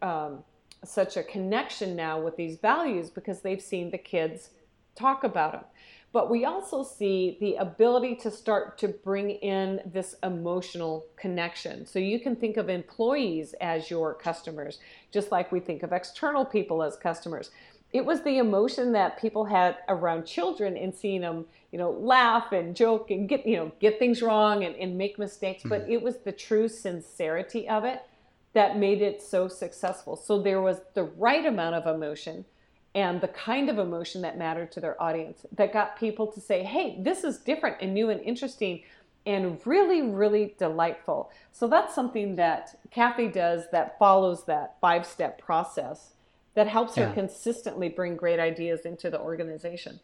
[0.01, 0.43] um,
[0.83, 4.51] such a connection now with these values because they've seen the kids
[4.95, 5.63] talk about them.
[6.11, 11.85] But we also see the ability to start to bring in this emotional connection.
[11.85, 14.79] So you can think of employees as your customers,
[15.11, 17.51] just like we think of external people as customers.
[17.91, 22.53] It was the emotion that people had around children and seeing them, you know, laugh
[22.53, 25.59] and joke and get, you know, get things wrong and, and make mistakes.
[25.59, 25.67] Mm-hmm.
[25.67, 28.01] But it was the true sincerity of it
[28.53, 30.15] that made it so successful.
[30.15, 32.45] So there was the right amount of emotion
[32.95, 36.63] and the kind of emotion that mattered to their audience that got people to say,
[36.63, 38.81] hey, this is different and new and interesting
[39.25, 41.29] and really, really delightful.
[41.51, 46.13] So that's something that Kathy does that follows that five step process
[46.53, 47.09] that helps yeah.
[47.09, 49.99] her consistently bring great ideas into the organization.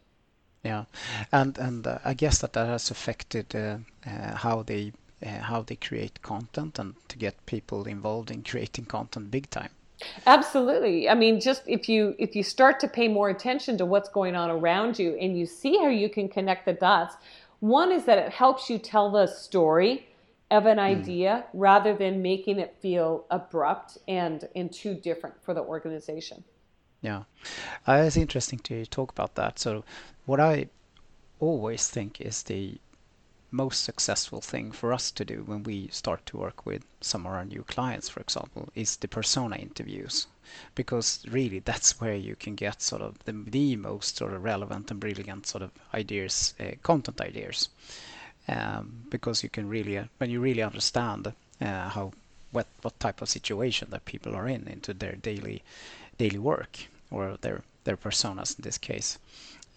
[0.64, 0.86] Yeah,
[1.32, 4.94] and and uh, I guess that that has affected uh, uh, how they
[5.26, 9.70] uh, how they create content and to get people involved in creating content big time
[10.26, 14.10] absolutely i mean just if you if you start to pay more attention to what's
[14.10, 17.16] going on around you and you see how you can connect the dots
[17.60, 20.08] one is that it helps you tell the story
[20.50, 20.84] of an hmm.
[20.84, 21.50] idea mm.
[21.54, 26.44] rather than making it feel abrupt and and too different for the organization
[27.02, 27.24] yeah
[27.88, 29.84] uh, it's interesting to talk about that so
[30.26, 30.68] what i
[31.40, 32.78] always think is the
[33.52, 37.34] most successful thing for us to do when we start to work with some of
[37.34, 40.28] our new clients, for example, is the persona interviews.
[40.74, 44.90] Because really, that's where you can get sort of the, the most sort of relevant
[44.90, 47.70] and brilliant sort of ideas, uh, content ideas.
[48.48, 52.14] Um, because you can really, uh, when you really understand uh, how
[52.52, 55.64] what what type of situation that people are in into their daily
[56.18, 59.20] daily work or their their personas in this case,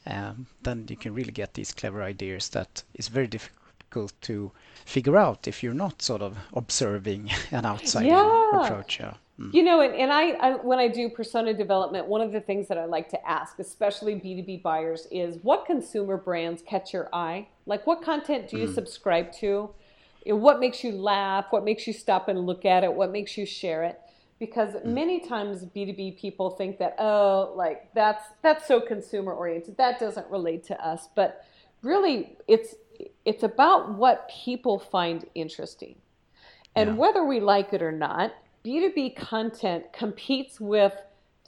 [0.06, 4.50] um, then you can really get these clever ideas that is very difficult to
[4.84, 8.64] figure out if you're not sort of observing an outside yeah.
[8.64, 9.00] approach.
[9.00, 9.14] Yeah.
[9.40, 9.52] Mm.
[9.52, 12.68] You know, and, and I, I, when I do persona development, one of the things
[12.68, 17.48] that I like to ask, especially B2B buyers, is what consumer brands catch your eye?
[17.66, 18.74] Like, what content do you mm.
[18.74, 19.70] subscribe to?
[20.26, 21.46] What makes you laugh?
[21.50, 22.92] What makes you stop and look at it?
[22.92, 24.00] What makes you share it?
[24.46, 24.86] Because mm.
[24.86, 29.76] many times B2B people think that, oh, like that's that's so consumer oriented.
[29.76, 31.08] That doesn't relate to us.
[31.14, 31.44] But
[31.82, 32.74] really, it's
[33.24, 35.96] it's about what people find interesting.
[36.76, 36.96] And yeah.
[36.96, 40.94] whether we like it or not, B2B content competes with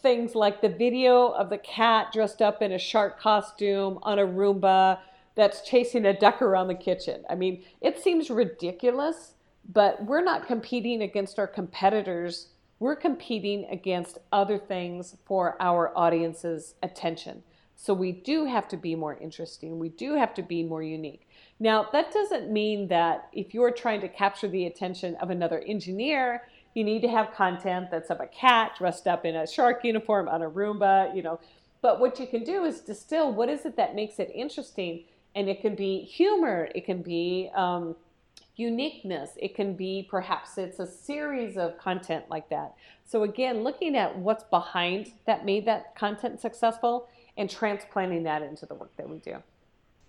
[0.02, 4.26] things like the video of the cat dressed up in a shark costume on a
[4.26, 4.98] Roomba
[5.35, 7.24] that's chasing a duck around the kitchen.
[7.28, 9.35] I mean, it seems ridiculous,
[9.72, 12.48] but we're not competing against our competitors.
[12.78, 17.42] We're competing against other things for our audience's attention.
[17.74, 19.78] So we do have to be more interesting.
[19.78, 21.28] We do have to be more unique.
[21.58, 26.42] Now, that doesn't mean that if you're trying to capture the attention of another engineer,
[26.74, 30.28] you need to have content that's of a cat dressed up in a shark uniform
[30.28, 31.40] on a Roomba, you know.
[31.80, 35.04] But what you can do is distill what is it that makes it interesting.
[35.34, 37.94] And it can be humor, it can be um,
[38.56, 42.74] uniqueness, it can be perhaps it's a series of content like that.
[43.04, 48.66] So, again, looking at what's behind that made that content successful and transplanting that into
[48.66, 49.36] the work that we do.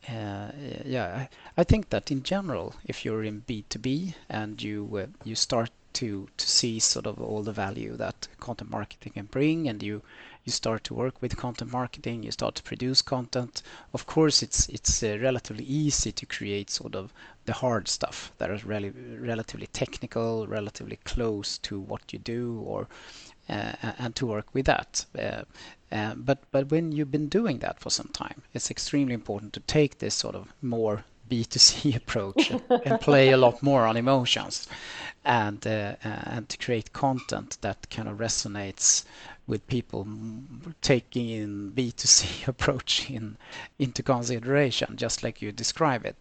[0.08, 0.52] Uh,
[0.86, 5.72] yeah, I, think that in general, if you're in B2B and you uh, you start
[5.94, 10.04] to to see sort of all the value that content marketing can bring and you
[10.46, 14.70] you start to work with content marketing you start to produce content of course it's
[14.70, 17.12] it's uh, relatively easy to create sort of
[17.48, 22.88] the hard stuff that is really relatively technical relatively close to what you do or
[23.50, 25.42] uh, and to work with that uh,
[25.92, 29.62] uh, but but when you've been doing that for some time it's extremely important to
[29.62, 32.52] take this sort of more B2C approach
[32.86, 34.68] and play a lot more on emotions
[35.26, 39.04] and uh, and to create content that kind of resonates
[39.46, 40.06] with people
[40.82, 43.38] taking in B2C approach in
[43.80, 46.16] into consideration just like you describe it.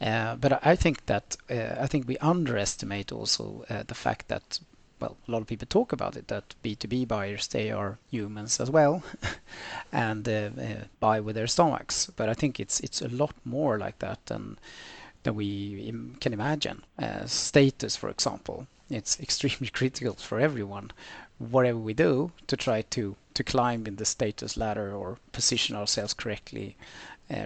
[0.00, 4.60] Uh, but I think that uh, I think we underestimate also uh, the fact that
[4.98, 8.70] well, a lot of people talk about it that B2B buyers they are humans as
[8.70, 9.02] well,
[9.92, 10.28] and
[11.00, 12.10] buy with their stomachs.
[12.16, 14.58] But I think it's it's a lot more like that than
[15.22, 16.82] than we can imagine.
[17.26, 20.90] Status, for example, it's extremely critical for everyone,
[21.38, 26.12] whatever we do, to try to to climb in the status ladder or position ourselves
[26.12, 26.76] correctly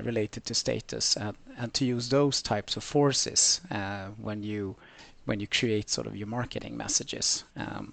[0.05, 4.77] related to status, and and to use those types of forces uh, when you
[5.25, 7.93] when you create sort of your marketing messages um,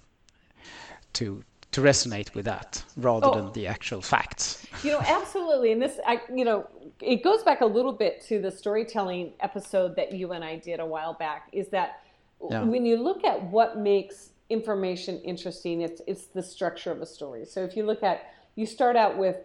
[1.12, 4.66] to to resonate with that rather oh, than the actual facts.
[4.84, 5.72] You know, absolutely.
[5.72, 6.68] And this, I, you know,
[7.00, 10.80] it goes back a little bit to the storytelling episode that you and I did
[10.80, 11.48] a while back.
[11.52, 12.02] Is that
[12.50, 12.62] yeah.
[12.62, 17.46] when you look at what makes information interesting, it's it's the structure of a story.
[17.46, 19.36] So if you look at, you start out with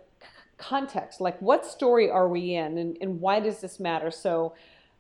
[0.58, 4.12] context, like what story are we in, and, and why does this matter?
[4.12, 4.54] So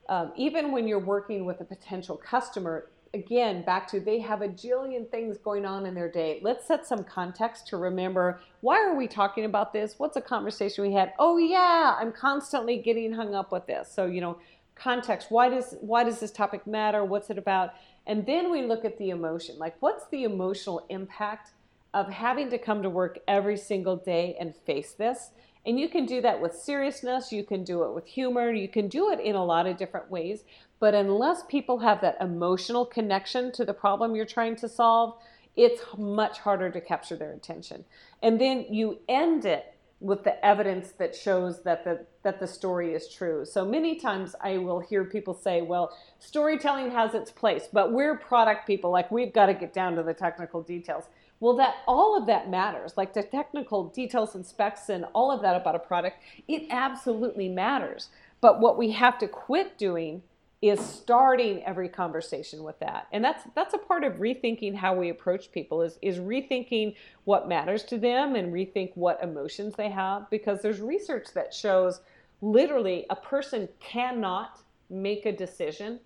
[0.09, 4.47] um, even when you're working with a potential customer, again, back to they have a
[4.47, 6.39] jillion things going on in their day.
[6.41, 9.95] Let's set some context to remember why are we talking about this?
[9.97, 11.13] What's a conversation we had?
[11.19, 13.91] Oh yeah, I'm constantly getting hung up with this.
[13.91, 14.37] So, you know,
[14.75, 17.03] context, why does why does this topic matter?
[17.03, 17.73] What's it about?
[18.05, 19.57] And then we look at the emotion.
[19.57, 21.51] Like what's the emotional impact
[21.93, 25.31] of having to come to work every single day and face this?
[25.67, 28.87] And you can do that with seriousness, you can do it with humor, you can
[28.87, 30.45] do it in a lot of different ways.
[30.79, 35.15] But unless people have that emotional connection to the problem you're trying to solve,
[35.57, 37.83] it's much harder to capture their attention.
[38.23, 42.93] And then you end it with the evidence that shows that the that the story
[42.93, 43.43] is true.
[43.43, 48.15] So many times I will hear people say, "Well, storytelling has its place, but we're
[48.15, 51.05] product people, like we've got to get down to the technical details."
[51.39, 55.41] Well, that all of that matters, like the technical details and specs and all of
[55.43, 58.09] that about a product, it absolutely matters.
[58.41, 60.23] But what we have to quit doing
[60.61, 63.07] is starting every conversation with that.
[63.11, 66.95] And that's that's a part of rethinking how we approach people is is rethinking
[67.25, 72.01] what matters to them and rethink what emotions they have because there's research that shows
[72.41, 74.59] literally a person cannot
[74.89, 75.99] make a decision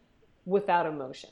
[0.45, 1.29] without emotion.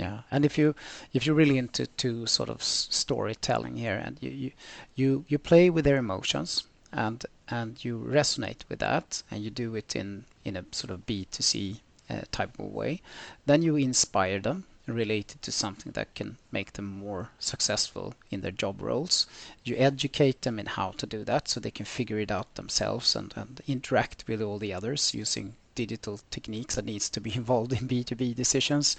[0.00, 0.74] Yeah, and if you
[1.12, 4.50] if you're really into to sort of storytelling here, and you you
[4.94, 9.76] you, you play with their emotions, and and you resonate with that, and you do
[9.76, 13.02] it in in a sort of B to C uh, type of way,
[13.44, 18.50] then you inspire them, related to something that can make them more successful in their
[18.50, 19.26] job roles.
[19.64, 23.14] You educate them in how to do that so they can figure it out themselves
[23.16, 27.72] and, and interact with all the others using digital techniques that needs to be involved
[27.72, 28.96] in B2B decisions.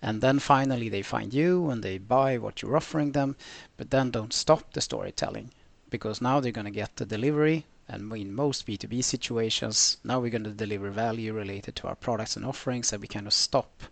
[0.00, 3.36] And then finally they find you and they buy what you're offering them,
[3.76, 5.50] but then don't stop the storytelling
[5.90, 10.30] because now they're going to get the delivery and in most B2B situations, now we're
[10.30, 13.82] going to deliver value related to our products and offerings, and we kind of stop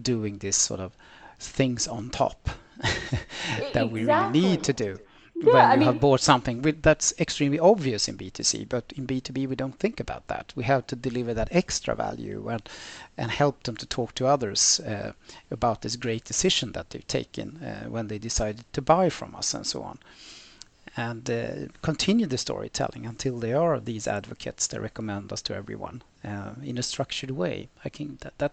[0.00, 0.92] doing this sort of
[1.38, 2.50] things on top
[3.72, 4.98] that we really need to do
[5.42, 9.06] yeah, when I you mean, have bought something that's extremely obvious in B2C, but in
[9.06, 10.52] B2B we don't think about that.
[10.54, 12.68] We have to deliver that extra value and
[13.16, 15.12] and help them to talk to others uh,
[15.50, 19.54] about this great decision that they've taken uh, when they decided to buy from us
[19.54, 19.98] and so on
[20.96, 21.50] and uh,
[21.82, 26.78] continue the storytelling until they are these advocates that recommend us to everyone uh, in
[26.78, 27.68] a structured way.
[27.84, 28.52] I think that, that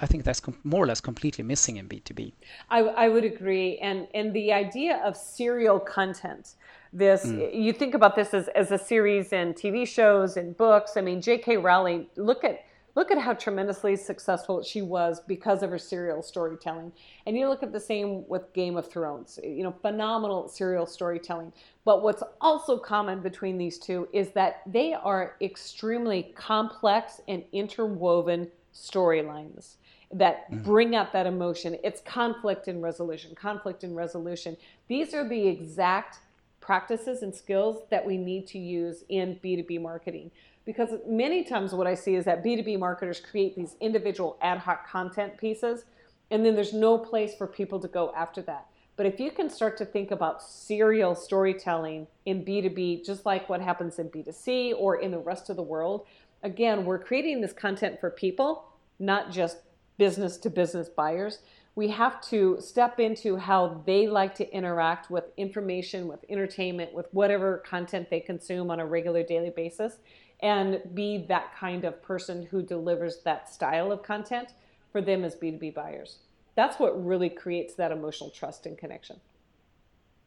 [0.00, 2.32] I think that's more or less completely missing in B2B.
[2.70, 6.54] I, I would agree, and and the idea of serial content.
[6.92, 7.54] This mm.
[7.54, 10.96] you think about this as, as a series in TV shows and books.
[10.96, 11.56] I mean, J.K.
[11.58, 12.06] Rowling.
[12.16, 12.64] Look at
[12.94, 16.92] look at how tremendously successful she was because of her serial storytelling.
[17.26, 21.52] And you look at the same with Game of Thrones, you know, phenomenal serial storytelling.
[21.84, 28.48] But what's also common between these two is that they are extremely complex and interwoven
[28.74, 29.76] storylines
[30.12, 30.62] that mm.
[30.62, 31.76] bring up that emotion.
[31.82, 34.56] It's conflict and resolution, conflict and resolution.
[34.88, 36.18] These are the exact
[36.60, 40.30] practices and skills that we need to use in B2B marketing
[40.64, 44.88] because many times what I see is that B2B marketers create these individual ad hoc
[44.88, 45.84] content pieces,
[46.30, 48.66] and then there's no place for people to go after that.
[48.96, 53.60] But if you can start to think about serial storytelling in B2B, just like what
[53.60, 56.06] happens in B2C or in the rest of the world,
[56.42, 58.64] again, we're creating this content for people,
[58.98, 59.58] not just
[59.98, 61.40] business to business buyers.
[61.74, 67.12] We have to step into how they like to interact with information, with entertainment, with
[67.12, 69.98] whatever content they consume on a regular daily basis
[70.40, 74.54] and be that kind of person who delivers that style of content
[74.92, 76.18] for them as B2B buyers.
[76.54, 79.20] That's what really creates that emotional trust and connection.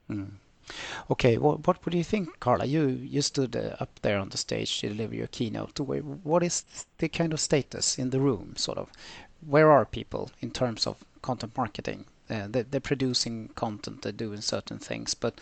[0.10, 0.32] Mm.
[1.10, 2.66] Okay, well, what would you think, Carla?
[2.66, 5.80] You you stood uh, up there on the stage to deliver your keynote.
[5.80, 6.66] What is
[6.97, 8.91] the kind of status in the room, sort of?
[9.45, 12.05] Where are people in terms of content marketing?
[12.30, 15.39] Uh, they're, they're producing content, they're doing certain things, but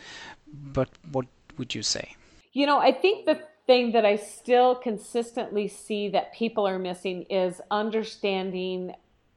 [0.54, 1.26] but what
[1.58, 2.16] would you say?
[2.54, 7.24] You know, I think the thing that I still consistently see that people are missing
[7.24, 8.94] is understanding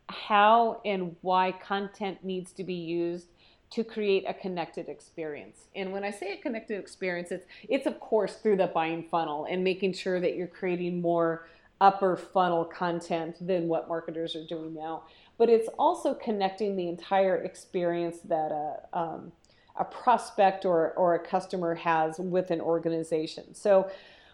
[0.09, 3.29] how and why content needs to be used
[3.71, 5.69] to create a connected experience.
[5.75, 9.47] And when I say a connected experience, it's it's of course through the buying funnel
[9.49, 11.47] and making sure that you're creating more
[11.81, 15.05] upper funnel content than what marketers are doing now.
[15.37, 19.33] But it's also connecting the entire experience that a um,
[19.79, 23.55] a prospect or, or a customer has with an organization.
[23.55, 23.89] So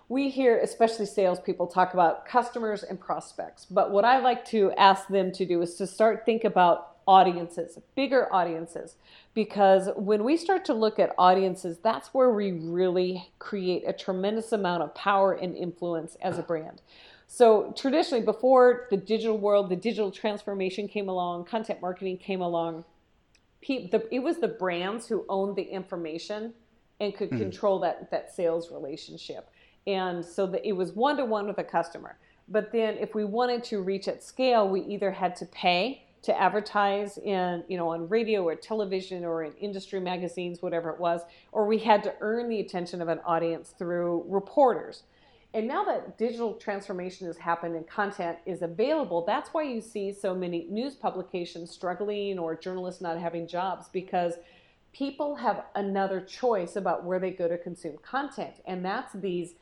[0.09, 3.65] we hear, especially salespeople, talk about customers and prospects.
[3.65, 7.79] But what I like to ask them to do is to start think about audiences,
[7.95, 8.97] bigger audiences,
[9.35, 14.53] because when we start to look at audiences, that's where we really create a tremendous
[14.53, 16.83] amount of power and influence as a brand.
[17.27, 22.85] So traditionally, before the digital world, the digital transformation came along, content marketing came along.
[23.63, 26.53] It was the brands who owned the information
[27.01, 27.39] and could mm.
[27.39, 29.51] control that that sales relationship
[29.87, 32.17] and so that it was one to one with a customer.
[32.49, 36.41] But then if we wanted to reach at scale, we either had to pay to
[36.41, 41.21] advertise in, you know, on radio or television or in industry magazines, whatever it was,
[41.53, 45.03] or we had to earn the attention of an audience through reporters.
[45.53, 50.13] And now that digital transformation has happened and content is available, that's why you see
[50.13, 54.35] so many news publications struggling or journalists not having jobs because
[54.93, 58.55] people have another choice about where they go to consume content.
[58.67, 59.55] And that's these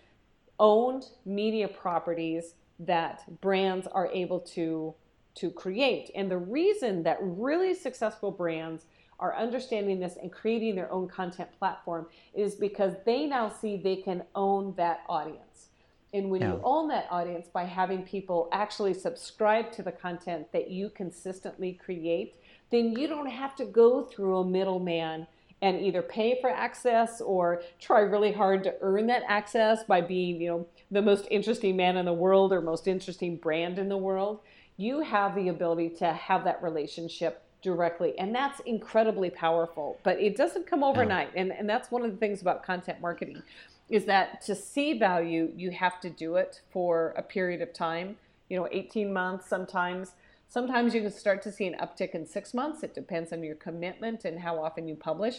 [0.59, 4.95] owned media properties that brands are able to
[5.35, 6.11] to create.
[6.15, 8.85] And the reason that really successful brands
[9.19, 13.97] are understanding this and creating their own content platform is because they now see they
[13.97, 15.69] can own that audience.
[16.13, 16.49] And when yeah.
[16.49, 21.73] you own that audience by having people actually subscribe to the content that you consistently
[21.73, 22.35] create,
[22.71, 25.27] then you don't have to go through a middleman
[25.63, 30.41] and either pay for access or try really hard to earn that access by being,
[30.41, 33.97] you know, the most interesting man in the world or most interesting brand in the
[33.97, 34.41] world.
[34.77, 40.37] You have the ability to have that relationship directly and that's incredibly powerful but it
[40.37, 43.41] doesn't come overnight and, and that's one of the things about content marketing
[43.89, 48.17] is that to see value you have to do it for a period of time
[48.49, 50.15] you know 18 months sometimes
[50.53, 52.83] Sometimes you can start to see an uptick in six months.
[52.83, 55.37] It depends on your commitment and how often you publish.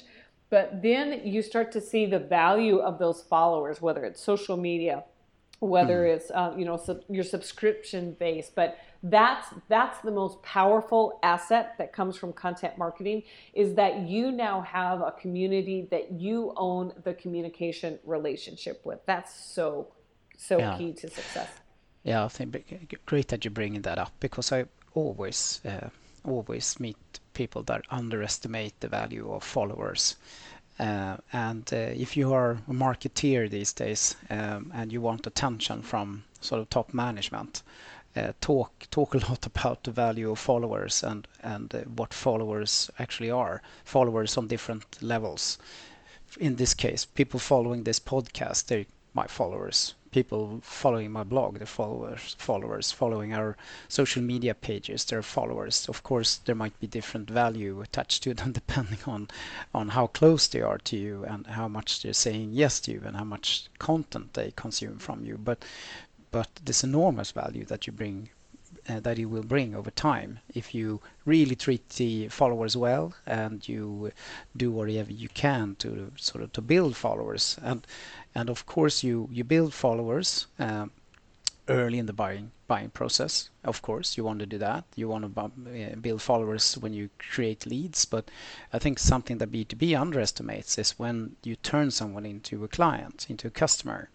[0.49, 5.03] But then you start to see the value of those followers, whether it's social media,
[5.59, 6.15] whether mm.
[6.15, 8.49] it's uh, you know sub- your subscription base.
[8.55, 13.21] But that's that's the most powerful asset that comes from content marketing
[13.53, 18.97] is that you now have a community that you own the communication relationship with.
[19.05, 19.89] That's so
[20.39, 20.75] so yeah.
[20.75, 21.49] key to success.
[22.01, 22.49] Yeah, I think
[23.05, 25.89] great that you're bringing that up because I always uh,
[26.25, 30.15] always meet people that underestimate the value of followers.
[30.79, 35.81] Uh, and uh, if you are a marketeer these days um, and you want attention
[35.81, 37.61] from sort of top management,
[38.15, 42.89] uh, talk talk a lot about the value of followers and and uh, what followers
[42.99, 43.61] actually are.
[43.83, 45.57] Followers on different levels.
[46.39, 51.65] In this case, people following this podcast, they're my followers people following my blog, the
[51.65, 53.57] followers, followers following our
[53.87, 55.89] social media pages, their followers.
[55.89, 59.27] Of course, there might be different value attached to them depending on
[59.73, 63.01] on how close they are to you and how much they're saying yes to you
[63.05, 65.37] and how much content they consume from you.
[65.37, 65.65] But
[66.31, 68.29] but this enormous value that you bring
[68.89, 70.39] uh, that you will bring over time.
[70.53, 74.11] If you really treat the followers well and you
[74.55, 77.57] do whatever you can to sort of to build followers.
[77.61, 77.85] And
[78.35, 80.91] and of course you you build followers um,
[81.69, 83.49] early in the buying buying process.
[83.63, 84.83] Of course you want to do that.
[84.95, 88.05] You want to uh, build followers when you create leads.
[88.05, 88.29] But
[88.73, 93.47] i think something that b2b underestimates is when you turn someone into a client into
[93.47, 94.09] a customer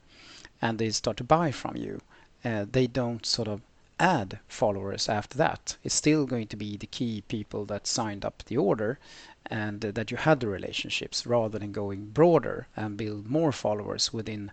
[0.60, 2.00] and they start to buy from you
[2.44, 3.60] uh, they don't sort of
[4.00, 5.76] add followers after that.
[5.82, 8.98] It's still going to be the key people that signed up the order
[9.46, 14.50] and that you had the relationships rather than going broader and build more followers within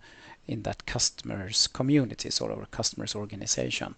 [0.48, 3.96] in that customer's community, sort of a customer's organization.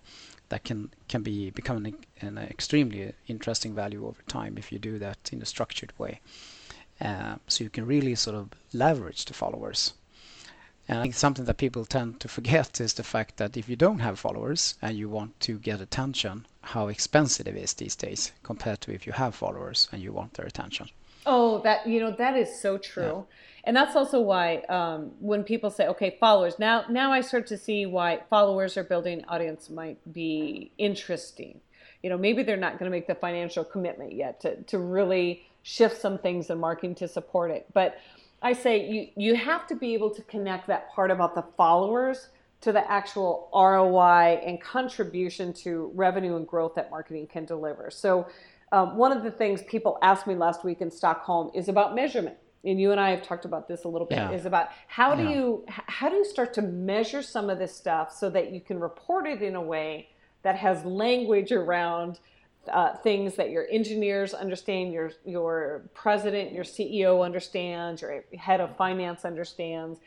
[0.50, 4.98] That can can be become an, an extremely interesting value over time if you do
[5.00, 6.22] that in a structured way.
[7.00, 9.94] Uh, so you can really sort of leverage the followers
[10.88, 13.76] and I think something that people tend to forget is the fact that if you
[13.76, 18.32] don't have followers and you want to get attention, how expensive it is these days
[18.44, 20.90] compared to if you have followers and you want their attention.
[21.26, 23.66] Oh, that you know that is so true, yeah.
[23.66, 27.58] and that's also why um, when people say, "Okay, followers," now now I start to
[27.58, 31.60] see why followers or building audience might be interesting.
[32.02, 35.44] You know, maybe they're not going to make the financial commitment yet to to really
[35.64, 37.98] shift some things in marketing to support it, but
[38.42, 42.30] I say you you have to be able to connect that part about the followers
[42.62, 47.92] to the actual ROI and contribution to revenue and growth that marketing can deliver.
[47.92, 48.28] So,
[48.72, 52.38] um, one of the things people asked me last week in Stockholm is about measurement.
[52.66, 54.18] And you and I have talked about this a little bit.
[54.18, 54.32] Yeah.
[54.32, 55.30] Is about how do yeah.
[55.30, 58.80] you how do you start to measure some of this stuff so that you can
[58.80, 60.10] report it in a way
[60.42, 62.20] that has language around
[62.72, 68.76] uh, things that your engineers understand, your your president, your CEO understands, your head of
[68.78, 70.00] finance understands,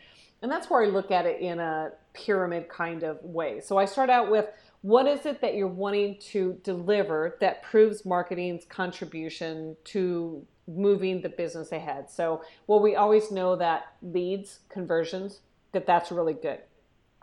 [0.43, 3.61] and that's where I look at it in a pyramid kind of way.
[3.61, 4.47] So I start out with
[4.83, 11.29] what is it that you're wanting to deliver that proves marketing's contribution to moving the
[11.29, 12.11] business ahead.
[12.11, 15.41] So well, we always know that leads, conversions,
[15.73, 16.61] that that's really good.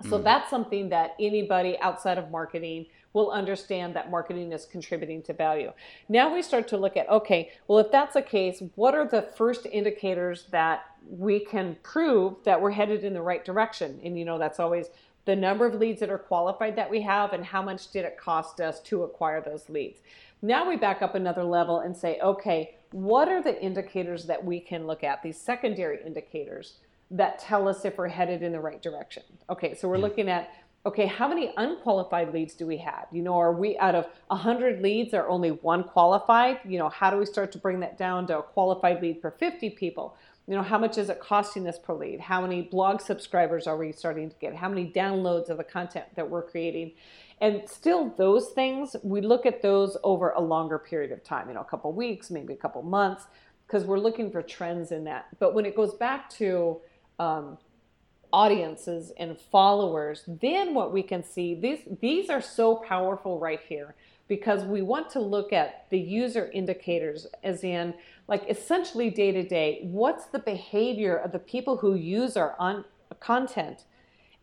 [0.04, 0.24] So mm.
[0.24, 2.86] that's something that anybody outside of marketing
[3.18, 5.74] will understand that marketing is contributing to value.
[6.08, 9.24] Now we start to look at okay, well, if that's the case, what are the
[9.24, 14.00] first indicators that we can prove that we're headed in the right direction?
[14.04, 14.88] And you know, that's always
[15.26, 18.18] the number of leads that are qualified that we have and how much did it
[18.18, 20.00] cost us to acquire those leads.
[20.42, 24.60] Now we back up another level and say, okay, what are the indicators that we
[24.60, 26.76] can look at, these secondary indicators
[27.12, 29.24] that tell us if we're headed in the right direction?
[29.50, 30.04] Okay, so we're hmm.
[30.04, 30.52] looking at
[30.86, 33.08] okay, how many unqualified leads do we have?
[33.12, 36.60] You know, are we out of 100 leads are only one qualified?
[36.66, 39.32] You know, how do we start to bring that down to a qualified lead for
[39.32, 40.16] 50 people?
[40.48, 42.22] You know, how much is it costing us per lead?
[42.22, 44.56] How many blog subscribers are we starting to get?
[44.56, 46.94] How many downloads of the content that we're creating?
[47.42, 51.56] And still, those things, we look at those over a longer period of time, you
[51.56, 53.26] know, a couple weeks, maybe a couple months,
[53.68, 55.28] because we're looking for trends in that.
[55.38, 56.80] But when it goes back to
[57.20, 57.58] um,
[58.34, 63.96] audiences and followers, then what we can see, these, these are so powerful right here
[64.28, 67.94] because we want to look at the user indicators as in
[68.28, 72.84] like essentially day to day, what's the behavior of the people who use our on,
[73.20, 73.86] content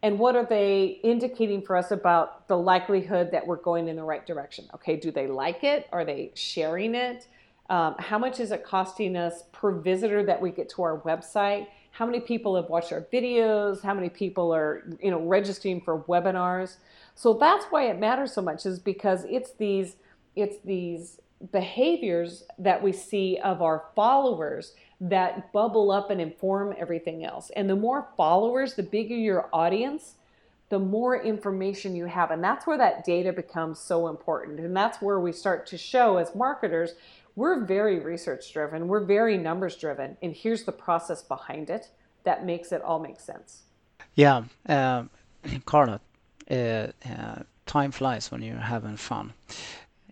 [0.05, 4.03] and what are they indicating for us about the likelihood that we're going in the
[4.03, 4.67] right direction?
[4.75, 5.89] Okay, do they like it?
[5.93, 7.27] Are they sharing it?
[7.71, 11.69] Um, how much is it costing us per visitor that we get to our website?
[11.95, 16.01] How many people have watched our videos, how many people are, you know, registering for
[16.03, 16.79] webinars.
[17.15, 19.97] So that's why it matters so much is because it's these
[20.35, 21.21] it's these
[21.53, 27.51] behaviors that we see of our followers that bubble up and inform everything else.
[27.55, 30.15] And the more followers, the bigger your audience,
[30.71, 32.33] the more information you have.
[32.33, 34.59] And that's where that data becomes so important.
[34.59, 36.95] And that's where we start to show as marketers,
[37.37, 40.17] we're very research driven, we're very numbers driven.
[40.23, 41.91] And here's the process behind it
[42.25, 43.63] that makes it all make sense.
[44.15, 44.45] Yeah.
[44.69, 45.05] Uh,
[45.67, 46.01] Carla,
[46.51, 49.33] uh, uh, time flies when you're having fun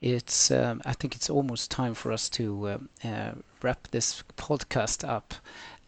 [0.02, 5.08] it's um, I think it's almost time for us to uh, uh, wrap this podcast
[5.08, 5.32] up.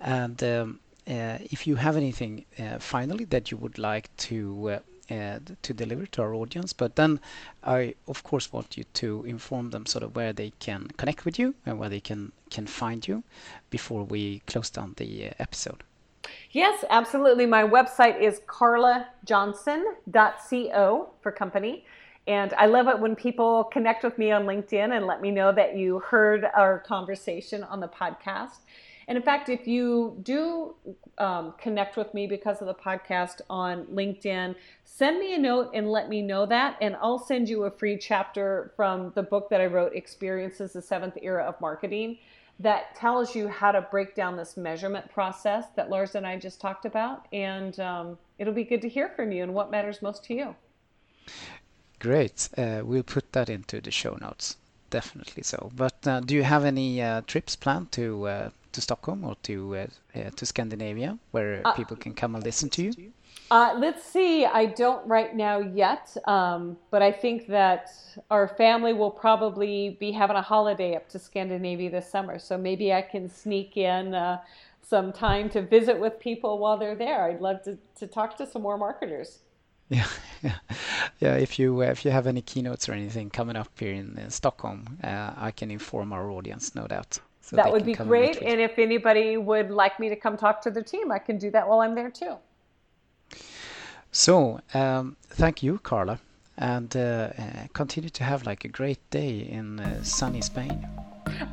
[0.00, 4.80] And um, uh, if you have anything uh, finally that you would like to
[5.10, 7.20] Uh, to deliver to our audience, but then
[7.62, 11.38] I of course want you to inform them sort of where they can connect with
[11.38, 13.22] you and where they can can find you
[13.68, 15.84] before we close down the uh, episode.
[16.52, 17.44] Yes, absolutely.
[17.46, 21.84] My website is carlajohnson.co for company.
[22.26, 25.52] And I love it when people connect with me on LinkedIn and let me know
[25.52, 28.60] that you heard our conversation on the podcast.
[29.08, 30.74] And in fact, if you do
[31.18, 35.90] um, connect with me because of the podcast on LinkedIn, send me a note and
[35.90, 36.76] let me know that.
[36.80, 40.82] And I'll send you a free chapter from the book that I wrote, Experiences the
[40.82, 42.18] Seventh Era of Marketing,
[42.60, 46.60] that tells you how to break down this measurement process that Lars and I just
[46.60, 47.26] talked about.
[47.32, 50.54] And um, it'll be good to hear from you and what matters most to you.
[51.98, 52.48] Great.
[52.56, 54.56] Uh, we'll put that into the show notes.
[54.94, 55.72] Definitely so.
[55.74, 59.54] But uh, do you have any uh, trips planned to uh, to Stockholm or to
[59.74, 63.12] uh, uh, to Scandinavia where people can come and listen to you?
[63.50, 64.46] let's see.
[64.46, 67.90] I don't right now yet, um, but I think that
[68.30, 72.38] our family will probably be having a holiday up to Scandinavia this summer.
[72.38, 74.14] So maybe I can sneak in
[74.80, 77.24] some time to visit with people while they're there.
[77.24, 79.40] I'd love to, to talk to some more marketers.
[79.88, 80.06] Yeah,
[80.42, 80.58] yeah,
[81.20, 81.34] yeah.
[81.36, 84.30] If you uh, if you have any keynotes or anything coming up here in, in
[84.30, 87.20] Stockholm, uh, I can inform our audience, no doubt.
[87.42, 88.36] So that would be great.
[88.38, 91.36] And, and if anybody would like me to come talk to the team, I can
[91.36, 92.36] do that while I'm there too.
[94.10, 96.20] So, um, thank you, Carla,
[96.56, 100.86] and uh, uh continue to have like a great day in uh, sunny Spain.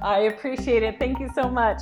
[0.01, 0.99] I appreciate it.
[0.99, 1.81] Thank you so much.